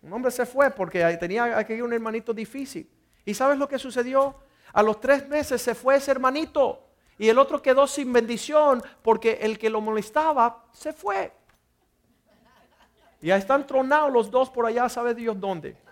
[0.03, 2.89] Un hombre se fue porque tenía aquí un hermanito difícil.
[3.25, 4.37] ¿Y sabes lo que sucedió?
[4.75, 6.85] A los tres meses se fue ese hermanito
[7.17, 11.33] y el otro quedó sin bendición porque el que lo molestaba se fue.
[13.23, 15.88] Ya están tronados los dos por allá, sabe Dios dónde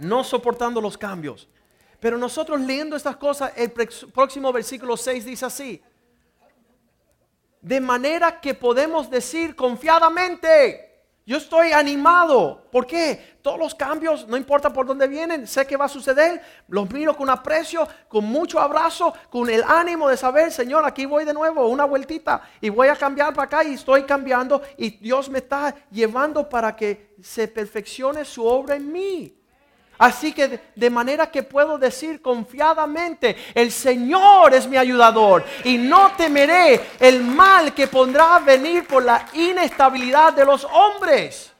[0.00, 1.48] no soportando los cambios.
[2.00, 5.82] Pero nosotros leyendo estas cosas, el próximo versículo 6 dice así.
[7.60, 10.90] De manera que podemos decir confiadamente,
[11.26, 12.66] yo estoy animado.
[12.72, 13.38] ¿Por qué?
[13.42, 16.40] Todos los cambios, no importa por dónde vienen, sé que va a suceder.
[16.68, 21.26] Los miro con aprecio, con mucho abrazo, con el ánimo de saber, Señor, aquí voy
[21.26, 25.28] de nuevo, una vueltita y voy a cambiar para acá y estoy cambiando y Dios
[25.28, 29.39] me está llevando para que se perfeccione su obra en mí.
[30.00, 36.12] Así que de manera que puedo decir confiadamente, el Señor es mi ayudador y no
[36.16, 41.52] temeré el mal que pondrá venir por la inestabilidad de los hombres.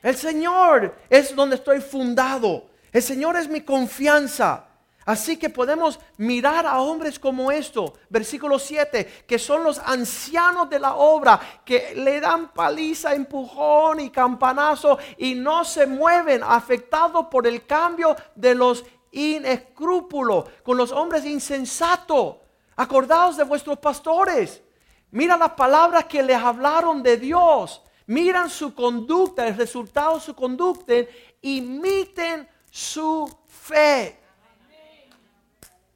[0.00, 2.66] El Señor es donde estoy fundado.
[2.92, 4.66] El Señor es mi confianza.
[5.06, 10.78] Así que podemos mirar a hombres como esto, versículo 7, que son los ancianos de
[10.78, 17.46] la obra, que le dan paliza, empujón y campanazo y no se mueven afectados por
[17.46, 22.36] el cambio de los inescrúpulos, con los hombres insensatos.
[22.76, 24.62] Acordaos de vuestros pastores.
[25.10, 27.82] Mira las palabras que les hablaron de Dios.
[28.06, 30.94] Miran su conducta, el resultado de su conducta.
[31.40, 34.19] Imiten su fe.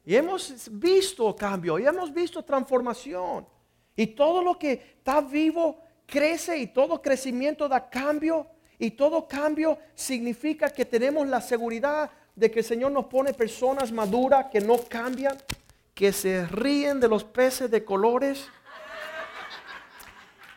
[0.05, 3.47] Y hemos visto cambio, y hemos visto transformación.
[3.95, 8.47] Y todo lo que está vivo crece y todo crecimiento da cambio.
[8.77, 13.91] Y todo cambio significa que tenemos la seguridad de que el Señor nos pone personas
[13.91, 15.37] maduras que no cambian,
[15.93, 18.47] que se ríen de los peces de colores.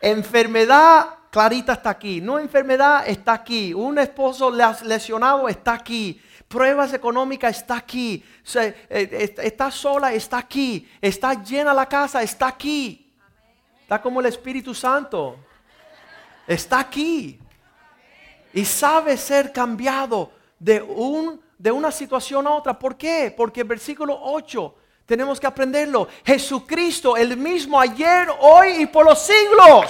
[0.01, 2.21] Enfermedad, Clarita está aquí.
[2.21, 3.73] No enfermedad, está aquí.
[3.73, 8.25] Un esposo lesionado está aquí Pruebas económicas, está aquí.
[8.55, 10.89] Eh, está sola, está aquí.
[10.99, 13.13] Está llena la casa, está aquí.
[13.83, 15.37] Está como el Espíritu Santo.
[16.47, 17.39] Está aquí.
[18.51, 22.79] Y sabe ser cambiado de, un, de una situación a otra.
[22.79, 23.31] ¿Por qué?
[23.37, 24.75] Porque el versículo 8
[25.05, 26.07] tenemos que aprenderlo.
[26.25, 29.85] Jesucristo, el mismo ayer, hoy y por los siglos.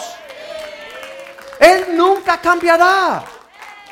[1.57, 3.23] Él nunca cambiará.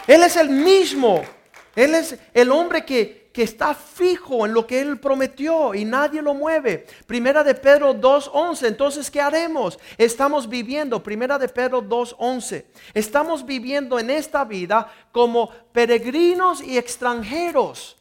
[0.05, 1.36] Él es el mismo.
[1.77, 6.23] Él es el hombre que, que está fijo en lo que Él prometió y nadie
[6.23, 6.87] lo mueve.
[7.05, 8.65] Primera de Pedro 2.11.
[8.65, 9.77] Entonces, ¿qué haremos?
[9.95, 12.65] Estamos viviendo, primera de Pedro 2.11.
[12.95, 17.95] Estamos viviendo en esta vida como peregrinos y extranjeros.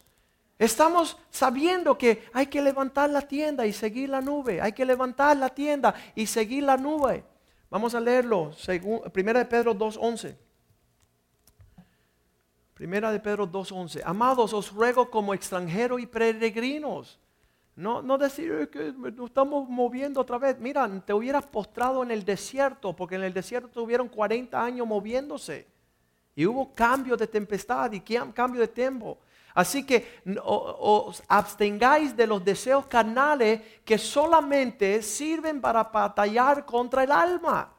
[0.58, 4.58] Estamos sabiendo que hay que levantar la tienda y seguir la nube.
[4.62, 7.24] Hay que levantar la tienda y seguir la nube.
[7.68, 8.52] Vamos a leerlo.
[9.12, 10.45] primera de Pedro 2.11.
[12.76, 14.02] Primera de Pedro 2.11.
[14.04, 17.18] Amados, os ruego como extranjeros y peregrinos.
[17.74, 20.58] No, no decir que nos estamos moviendo otra vez.
[20.60, 25.66] Mira, te hubieras postrado en el desierto, porque en el desierto tuvieron 40 años moviéndose.
[26.34, 29.20] Y hubo cambio de tempestad y cambio de tiempo.
[29.54, 37.10] Así que os abstengáis de los deseos carnales que solamente sirven para batallar contra el
[37.10, 37.72] alma.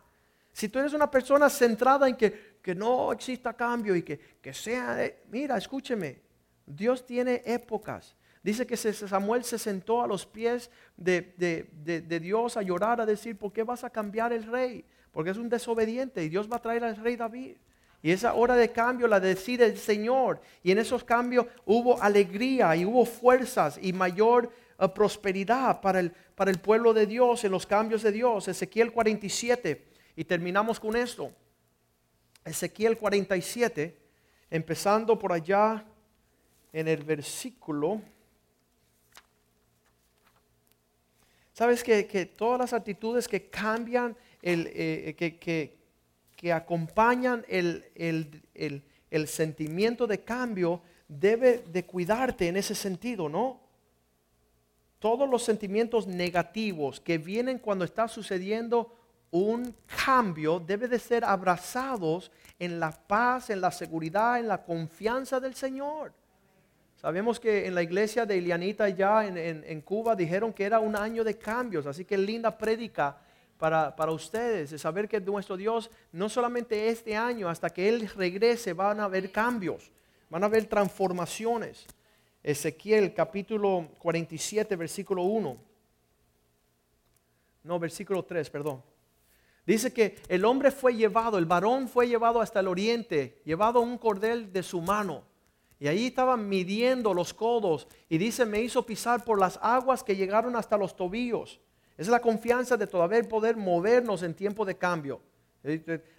[0.51, 4.97] Si tú eres una persona centrada en que que no exista cambio y que, sea,
[5.29, 6.21] mira, escúcheme,
[6.65, 8.15] Dios tiene épocas.
[8.43, 13.51] Dice que Samuel se sentó a los pies de, Dios a llorar, a decir, ¿por
[13.51, 14.85] qué vas a cambiar el rey?
[15.11, 17.57] Porque es un desobediente y Dios va a traer al rey David.
[18.01, 20.39] Y esa hora de cambio la decide el Señor.
[20.63, 26.11] Y en esos cambios hubo alegría y hubo fuerzas y mayor eh, prosperidad para el,
[26.35, 28.47] para el pueblo de Dios en los cambios de Dios.
[28.47, 29.87] Ezequiel 47.
[30.15, 31.31] Y terminamos con esto.
[32.47, 33.97] Ezequiel 47,
[34.49, 35.85] empezando por allá
[36.73, 38.01] en el versículo.
[41.53, 45.75] Sabes que, todas las actitudes que cambian, el, eh, que,
[46.35, 53.59] que, acompañan el, el, el, sentimiento de cambio, debe de cuidarte en ese sentido, ¿no?
[54.99, 58.96] Todos los sentimientos negativos que vienen cuando está sucediendo
[59.31, 59.75] un
[60.05, 65.55] cambio debe de ser abrazados en la paz, en la seguridad, en la confianza del
[65.55, 66.13] Señor.
[66.95, 71.23] Sabemos que en la iglesia de Ilianita ya en, Cuba dijeron que era un año
[71.23, 73.17] de cambios, así que linda prédica
[73.59, 78.09] para, para, ustedes, de saber que nuestro Dios no solamente este año, hasta que Él
[78.15, 79.91] regrese van a haber cambios,
[80.29, 81.85] van a haber transformaciones.
[82.41, 85.57] Ezequiel capítulo 47, versículo 1.
[87.63, 88.81] No, versículo 3, perdón.
[89.67, 93.97] Dice que el hombre fue llevado, el varón fue llevado hasta el oriente, llevado un
[93.97, 95.25] cordel de su mano.
[95.77, 97.85] Y ahí estaban midiendo los codos.
[98.07, 101.59] Y dice, me hizo pisar por las aguas que llegaron hasta los tobillos.
[101.97, 105.19] Es la confianza de todavía poder movernos en tiempo de cambio.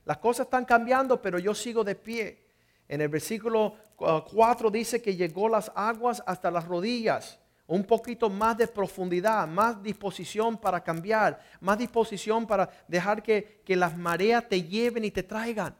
[0.05, 2.45] Las cosas están cambiando, pero yo sigo de pie.
[2.87, 8.57] En el versículo 4 dice que llegó las aguas hasta las rodillas un poquito más
[8.57, 15.05] de profundidad, más disposición para cambiar, más disposición para dejar que, las mareas te lleven
[15.05, 15.77] y te traigan.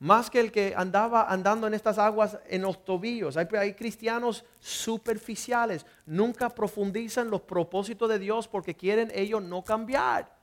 [0.00, 3.36] Más que el que andaba andando en estas aguas en los tobillos.
[3.36, 10.33] Hay, hay cristianos superficiales, nunca profundizan los propósitos de Dios porque quieren ellos no cambiar.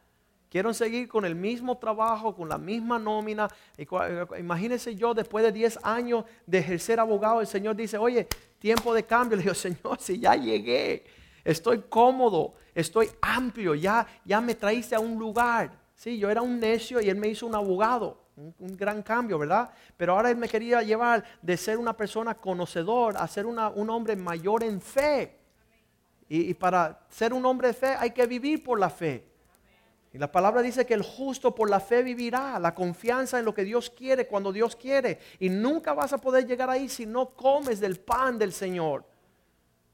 [0.52, 3.48] Quieren seguir con el mismo trabajo, con la misma nómina.
[4.38, 8.28] Imagínense yo después de 10 años de ejercer abogado, el Señor dice, oye,
[8.60, 9.38] tiempo de cambio.
[9.38, 11.06] Le digo, Señor, si ya llegué,
[11.46, 15.72] estoy cómodo, estoy amplio, ya, ya me traíste a un lugar.
[15.96, 18.20] Sí, yo era un necio y Él me hizo un abogado.
[18.36, 19.72] Un, gran cambio, ¿verdad?
[19.96, 24.18] Pero ahora Él me quería llevar de ser una persona conocedor a ser un hombre
[24.18, 25.38] mayor en fe.
[26.28, 29.31] y para ser un hombre de fe hay que vivir por la fe.
[30.14, 33.54] Y la palabra dice que el justo por la fe vivirá, la confianza en lo
[33.54, 35.20] que Dios quiere cuando Dios quiere.
[35.40, 39.06] Y nunca vas a poder llegar ahí si no comes del pan del Señor.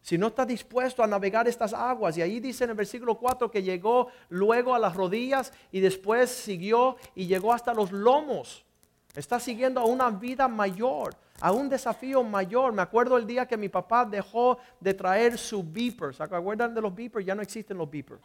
[0.01, 2.17] Si no estás dispuesto a navegar estas aguas.
[2.17, 6.31] Y ahí dice en el versículo 4 que llegó luego a las rodillas y después
[6.31, 8.65] siguió y llegó hasta los lomos.
[9.13, 12.73] Está siguiendo a una vida mayor, a un desafío mayor.
[12.73, 16.15] Me acuerdo el día que mi papá dejó de traer su beeper.
[16.15, 17.25] ¿Se acuerdan de los beepers?
[17.25, 18.21] Ya no existen los beepers.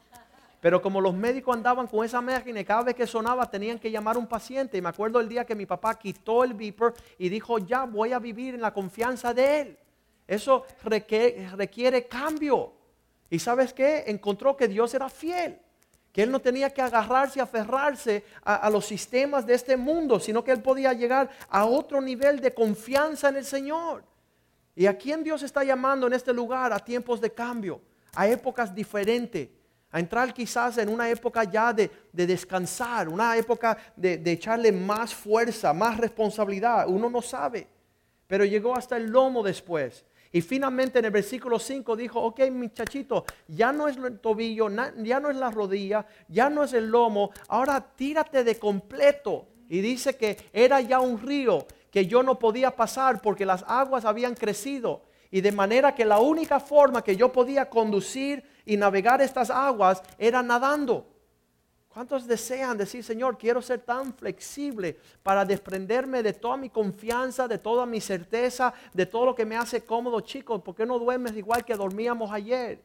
[0.62, 3.90] Pero como los médicos andaban con esa máquina y cada vez que sonaba tenían que
[3.90, 4.78] llamar a un paciente.
[4.78, 8.12] Y me acuerdo el día que mi papá quitó el beeper y dijo, ya voy
[8.12, 9.78] a vivir en la confianza de él.
[10.24, 12.74] Eso requiere, cambio.
[13.28, 14.04] ¿Y sabes qué?
[14.06, 15.58] Encontró que Dios era fiel.
[16.12, 20.44] Que él no tenía que agarrarse y aferrarse a los sistemas de este mundo, sino
[20.44, 24.04] que él podía llegar a otro nivel de confianza en el Señor.
[24.76, 26.72] ¿Y a quién Dios está llamando en este lugar?
[26.72, 27.80] A tiempos de cambio,
[28.14, 29.48] a épocas diferentes,
[29.92, 35.14] a entrar quizás en una época ya de, descansar, una época de, de, echarle más
[35.14, 36.88] fuerza, más responsabilidad.
[36.88, 37.68] Uno no sabe,
[38.26, 40.04] pero llegó hasta el lomo después.
[40.32, 44.68] Y finalmente en el versículo 5 dijo, ok muchachito, ya no es el tobillo,
[45.02, 49.46] ya no es la rodilla, ya no es el lomo, ahora tírate de completo.
[49.68, 54.06] Y dice que era ya un río que yo no podía pasar porque las aguas
[54.06, 55.02] habían crecido.
[55.32, 60.02] Y de manera que la única forma que yo podía conducir y navegar estas aguas
[60.18, 61.06] era nadando.
[61.88, 67.56] ¿Cuántos desean decir, Señor, quiero ser tan flexible para desprenderme de toda mi confianza, de
[67.56, 70.60] toda mi certeza, de todo lo que me hace cómodo, chicos?
[70.60, 72.82] ¿Por qué no duermes igual que dormíamos ayer?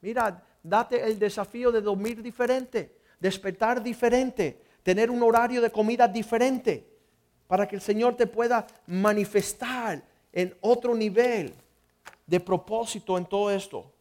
[0.00, 6.88] Mira, date el desafío de dormir diferente, despertar diferente, tener un horario de comida diferente,
[7.48, 10.00] para que el Señor te pueda manifestar
[10.32, 11.54] en otro nivel
[12.28, 13.92] de propósito en todo esto.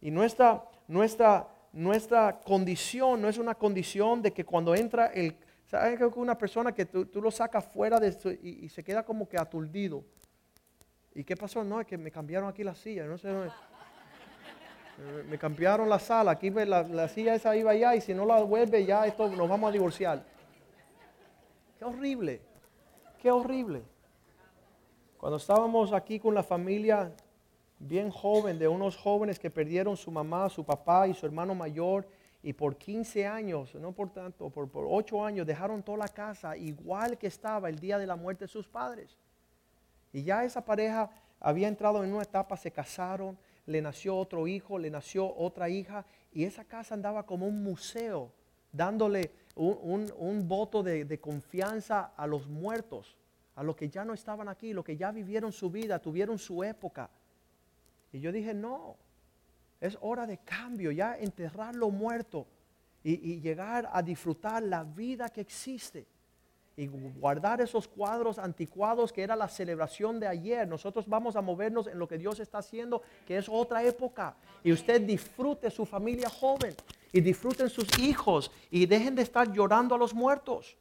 [0.00, 5.36] Y nuestra, nuestra nuestra condición no es una condición de que cuando entra el...
[5.66, 9.36] ¿Sabes que una persona que tú, lo sacas fuera de y, se queda como que
[9.36, 10.04] aturdido?
[11.14, 11.64] ¿Y qué pasó?
[11.64, 13.28] No, es que me cambiaron aquí la silla, no sé.
[15.28, 18.40] me cambiaron la sala, aquí la, la silla esa iba allá y si no la
[18.42, 20.24] vuelve ya esto nos vamos a divorciar.
[21.78, 22.40] Qué horrible,
[23.20, 23.82] qué horrible.
[25.18, 27.10] Cuando estábamos aquí con la familia,
[27.86, 32.06] bien joven, de unos jóvenes que perdieron su mamá, su papá y su hermano mayor,
[32.42, 36.56] y por 15 años, no por tanto, por, por 8 años, dejaron toda la casa
[36.56, 39.16] igual que estaba el día de la muerte de sus padres.
[40.12, 41.10] Y ya esa pareja
[41.40, 46.04] había entrado en una etapa, se casaron, le nació otro hijo, le nació otra hija,
[46.32, 48.30] y esa casa andaba como un museo,
[48.72, 53.16] dándole un, voto de, de confianza a los muertos,
[53.54, 56.62] a los que ya no estaban aquí, los que ya vivieron su vida, tuvieron su
[56.64, 57.08] época.
[58.14, 58.96] Y yo dije, no,
[59.80, 62.46] es hora de cambio, ya enterrar lo muerto
[63.02, 66.06] y, llegar a disfrutar la vida que existe
[66.76, 70.66] y guardar esos cuadros anticuados que era la celebración de ayer.
[70.68, 74.36] Nosotros vamos a movernos en lo que Dios está haciendo, que es otra época.
[74.62, 76.72] Y usted disfrute su familia joven
[77.10, 80.76] y disfruten sus hijos y dejen de estar llorando a los muertos.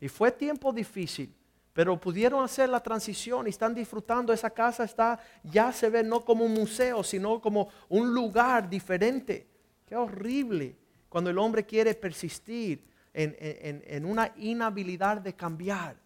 [0.00, 1.32] Y fue tiempo difícil.
[1.72, 4.32] Pero pudieron hacer la transición y están disfrutando.
[4.32, 9.48] Esa casa está, ya se ve no como un museo, sino como un lugar diferente.
[9.86, 10.76] Qué horrible
[11.08, 15.96] cuando el hombre quiere persistir en, una inhabilidad de cambiar.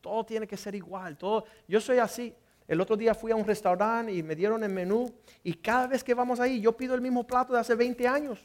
[0.00, 1.16] Todo tiene que ser igual.
[1.16, 2.34] Todo, yo soy así.
[2.66, 5.12] El otro día fui a un restaurante y me dieron el menú
[5.44, 8.44] y cada vez que vamos ahí yo pido el mismo plato de hace 20 años.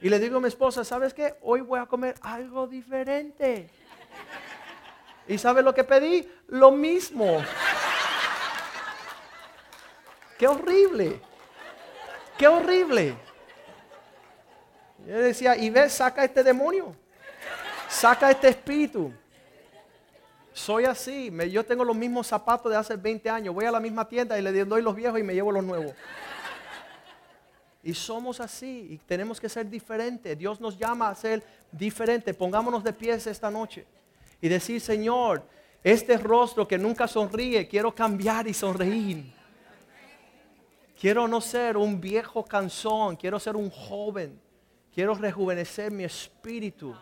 [0.00, 1.36] Y le digo a mi esposa, ¿sabes qué?
[1.42, 3.68] Hoy voy a comer algo diferente.
[5.28, 6.28] ¿Y sabe lo que pedí?
[6.48, 7.42] Lo mismo.
[10.38, 11.20] Qué horrible.
[12.38, 13.16] Qué horrible.
[15.06, 16.94] Yo decía, y ves, saca este demonio.
[17.88, 19.12] Saca este espíritu.
[20.52, 21.30] Soy así.
[21.50, 23.54] yo tengo los mismos zapatos de hace 20 años.
[23.54, 25.92] Voy a la misma tienda y le doy los viejos y me llevo los nuevos.
[27.82, 30.36] Y somos así y tenemos que ser diferentes.
[30.36, 32.34] Dios nos llama a ser diferentes.
[32.34, 33.86] Pongámonos de pies esta noche
[34.40, 35.44] y decir, Señor,
[35.82, 39.32] este rostro que nunca sonríe, quiero cambiar y sonreír.
[40.98, 44.40] Quiero no ser un viejo cansón, quiero ser un joven.
[44.92, 46.94] Quiero rejuvenecer mi espíritu.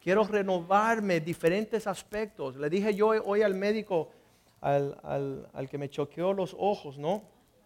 [0.00, 2.56] Quiero renovarme diferentes aspectos.
[2.56, 4.10] Le dije yo hoy al médico,
[4.60, 4.96] al,
[5.52, 7.24] al que me choqueó los ojos, ¿no?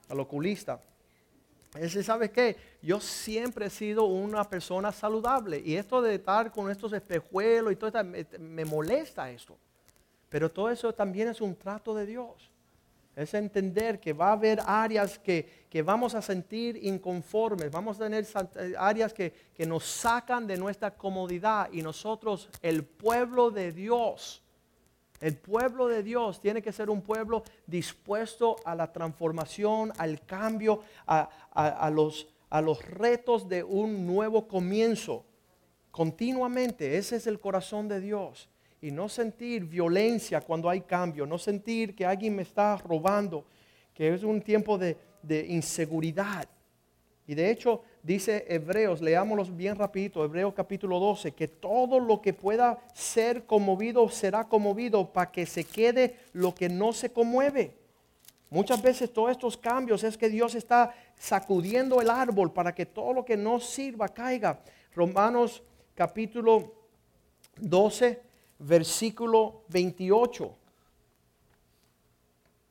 [0.09, 0.81] Al oculista.
[1.75, 2.57] Él ¿sabe qué?
[2.83, 7.77] Yo siempre he sido una persona saludable y esto de estar con estos espejuelos y
[7.77, 9.59] todo esto, me, molesta esto.
[10.29, 12.51] Pero todo eso también es un trato de Dios.
[13.17, 18.27] Es entender que va a haber áreas que, vamos a sentir inconformes, vamos a tener
[18.79, 24.44] áreas que, que nos sacan de nuestra comodidad y nosotros, el pueblo de Dios,
[25.25, 30.83] el pueblo de Dios tiene que ser un pueblo dispuesto a la transformación, al cambio,
[31.07, 35.25] a, los, a los retos de un nuevo comienzo.
[35.91, 38.51] Continuamente, ese es el corazón de Dios.
[38.83, 43.47] Y no sentir violencia cuando hay cambio, no sentir que alguien me está robando,
[43.95, 46.47] que es un tiempo de, de inseguridad.
[47.27, 52.35] Y de hecho, dice Hebreos, leámoslos bien rapidito, Hebreos capítulo 12, que todo lo que
[52.35, 57.75] pueda ser conmovido será conmovido para que se quede lo que no se conmueve.
[58.51, 63.13] Muchas veces todos estos cambios es que Dios está sacudiendo el árbol para que todo
[63.13, 64.61] lo que no sirva caiga.
[64.95, 65.63] Romanos
[65.95, 66.73] capítulo
[67.57, 68.21] 12,
[68.59, 70.57] versículo 28.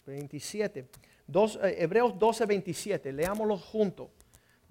[0.05, 0.85] 27.
[1.25, 3.11] Dos, eh, Hebreos 12, 27.
[3.11, 4.09] Leámoslo juntos.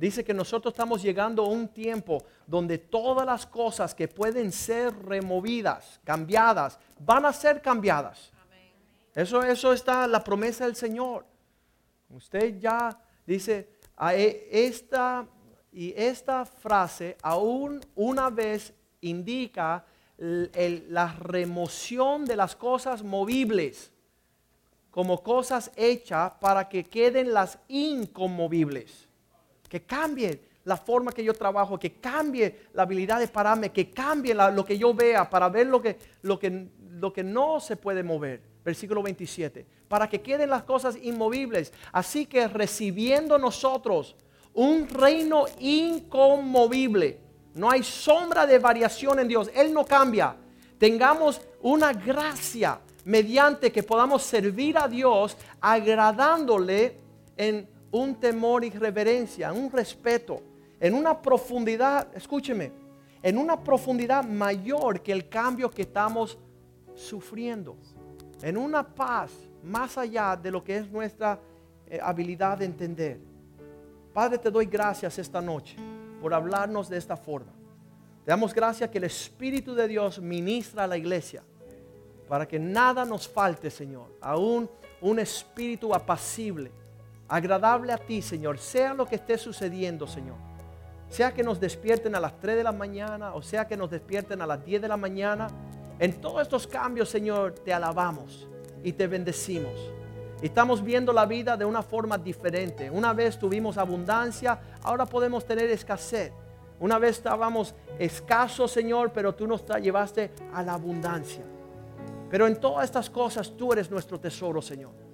[0.02, 4.92] Dice que nosotros estamos llegando a un tiempo donde todas las cosas que pueden ser
[5.06, 8.32] removidas, cambiadas, van a ser cambiadas.
[9.14, 11.24] Eso, eso está la promesa del Señor.
[12.10, 15.24] Usted ya dice, a e- esta
[15.70, 19.84] y esta frase aún una vez indica
[20.18, 23.92] el- el- la remoción de las cosas movibles
[24.90, 29.08] como cosas hechas para que queden las inconmovibles.
[29.72, 34.34] Que cambie la forma que yo trabajo, que cambie la habilidad de pararme, que cambie
[34.34, 38.02] lo que yo vea para ver lo que, lo, que, lo que no se puede
[38.02, 38.42] mover.
[38.62, 39.64] Versículo 27.
[39.88, 41.72] Para que queden las cosas inmovibles.
[41.90, 44.14] Así que recibiendo nosotros
[44.52, 47.18] un reino inconmovible.
[47.54, 49.50] No hay sombra de variación en Dios.
[49.54, 50.36] Él no cambia.
[50.76, 56.98] Tengamos una gracia mediante que podamos servir a Dios agradándole
[57.38, 60.42] en un temor y reverencia, en un respeto,
[60.80, 62.72] en una profundidad, escúcheme,
[63.22, 66.36] en una profundidad mayor que el cambio que estamos
[66.94, 67.76] sufriendo,
[68.42, 69.30] en una paz
[69.62, 71.38] más allá de lo que es nuestra
[71.86, 73.20] eh, habilidad de entender.
[74.12, 75.76] Padre, te doy gracias esta noche
[76.20, 77.52] por hablarnos de esta forma.
[78.24, 81.42] Te damos gracias que el Espíritu de Dios ministra a la iglesia
[82.28, 84.16] para que nada nos falte, Señor.
[84.20, 84.68] Aún
[85.02, 86.70] un espíritu apacible,
[87.32, 90.36] agradable a ti, Señor, sea lo que esté sucediendo, Señor.
[91.08, 94.42] Sea que nos despierten a las 3 de la mañana o sea que nos despierten
[94.42, 95.46] a las 10 de la mañana.
[95.98, 98.46] En todos estos cambios, Señor, te alabamos
[98.84, 99.72] y te bendecimos.
[100.42, 102.90] Estamos viendo la vida de una forma diferente.
[102.90, 106.34] Una vez tuvimos abundancia, ahora podemos tener escasez.
[106.80, 111.44] Una vez estábamos escasos, Señor, pero tú nos llevaste a la abundancia.
[112.28, 115.11] Pero en todas estas cosas tú eres nuestro tesoro, Señor.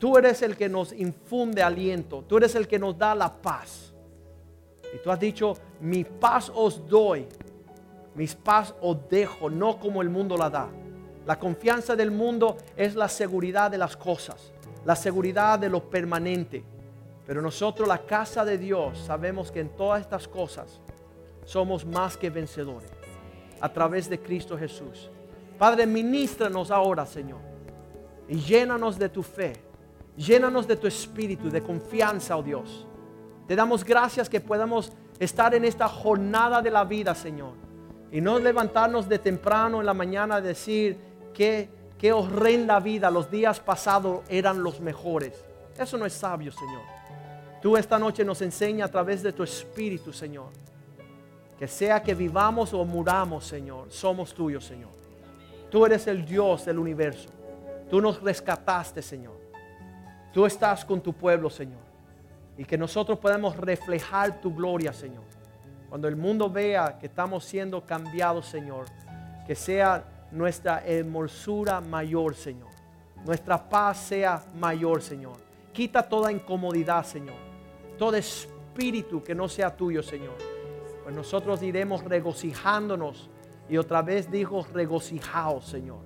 [0.00, 2.24] Tú eres el que nos infunde aliento.
[2.26, 3.92] Tú eres el que nos da la paz.
[4.94, 7.28] Y tú has dicho, mi paz os doy,
[8.14, 10.68] mis paz os dejo, no como el mundo la da.
[11.26, 14.52] La confianza del mundo es la seguridad de las cosas,
[14.86, 16.64] la seguridad de lo permanente.
[17.26, 20.80] Pero nosotros, la casa de Dios, sabemos que en todas estas cosas
[21.44, 22.90] somos más que vencedores
[23.60, 25.10] a través de Cristo Jesús.
[25.58, 27.40] Padre, ministranos ahora, Señor,
[28.26, 29.52] y llénanos de tu fe,
[30.16, 32.86] llénanos de tu espíritu, de confianza, oh Dios.
[33.46, 37.52] Te damos gracias que podamos estar en esta jornada de la vida, Señor.
[38.12, 40.98] Y no levantarnos de temprano en la mañana a decir
[41.34, 45.44] que qué horrenda vida, los días pasados eran los mejores.
[45.78, 46.82] Eso no es sabio, Señor.
[47.60, 50.48] Tú esta noche nos enseña a través de tu espíritu, Señor.
[51.58, 54.90] Que sea que vivamos o muramos, Señor, somos tuyos, Señor.
[55.70, 57.28] Tú eres el Dios del universo.
[57.90, 59.39] Tú nos rescataste, Señor.
[60.32, 61.80] Tú estás con tu pueblo, Señor.
[62.56, 65.24] Y que nosotros podamos reflejar tu gloria, Señor.
[65.88, 68.86] Cuando el mundo vea que estamos siendo cambiados, Señor,
[69.46, 72.68] que sea nuestra hermosura mayor, Señor.
[73.24, 75.36] Nuestra paz sea mayor, Señor.
[75.72, 77.36] Quita toda incomodidad, Señor.
[77.98, 80.36] Todo espíritu que no sea tuyo, Señor.
[81.02, 83.28] Pues nosotros iremos regocijándonos.
[83.68, 85.98] Y otra vez dijo, regocijaos, Señor,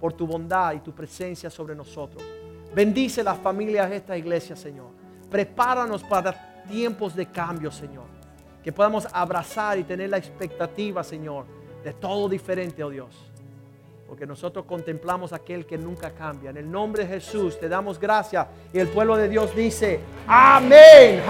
[0.00, 2.22] por tu bondad y tu presencia sobre nosotros.
[2.74, 4.88] Bendice las familias de esta iglesia, Señor.
[5.30, 8.04] Prepáranos para tiempos de cambio, Señor.
[8.62, 11.46] Que podamos abrazar y tener la expectativa, Señor,
[11.84, 13.14] de todo diferente, oh Dios.
[14.06, 16.50] Porque nosotros contemplamos aquel que nunca cambia.
[16.50, 18.46] En el nombre de Jesús te damos gracias.
[18.72, 21.22] Y el pueblo de Dios dice, amén.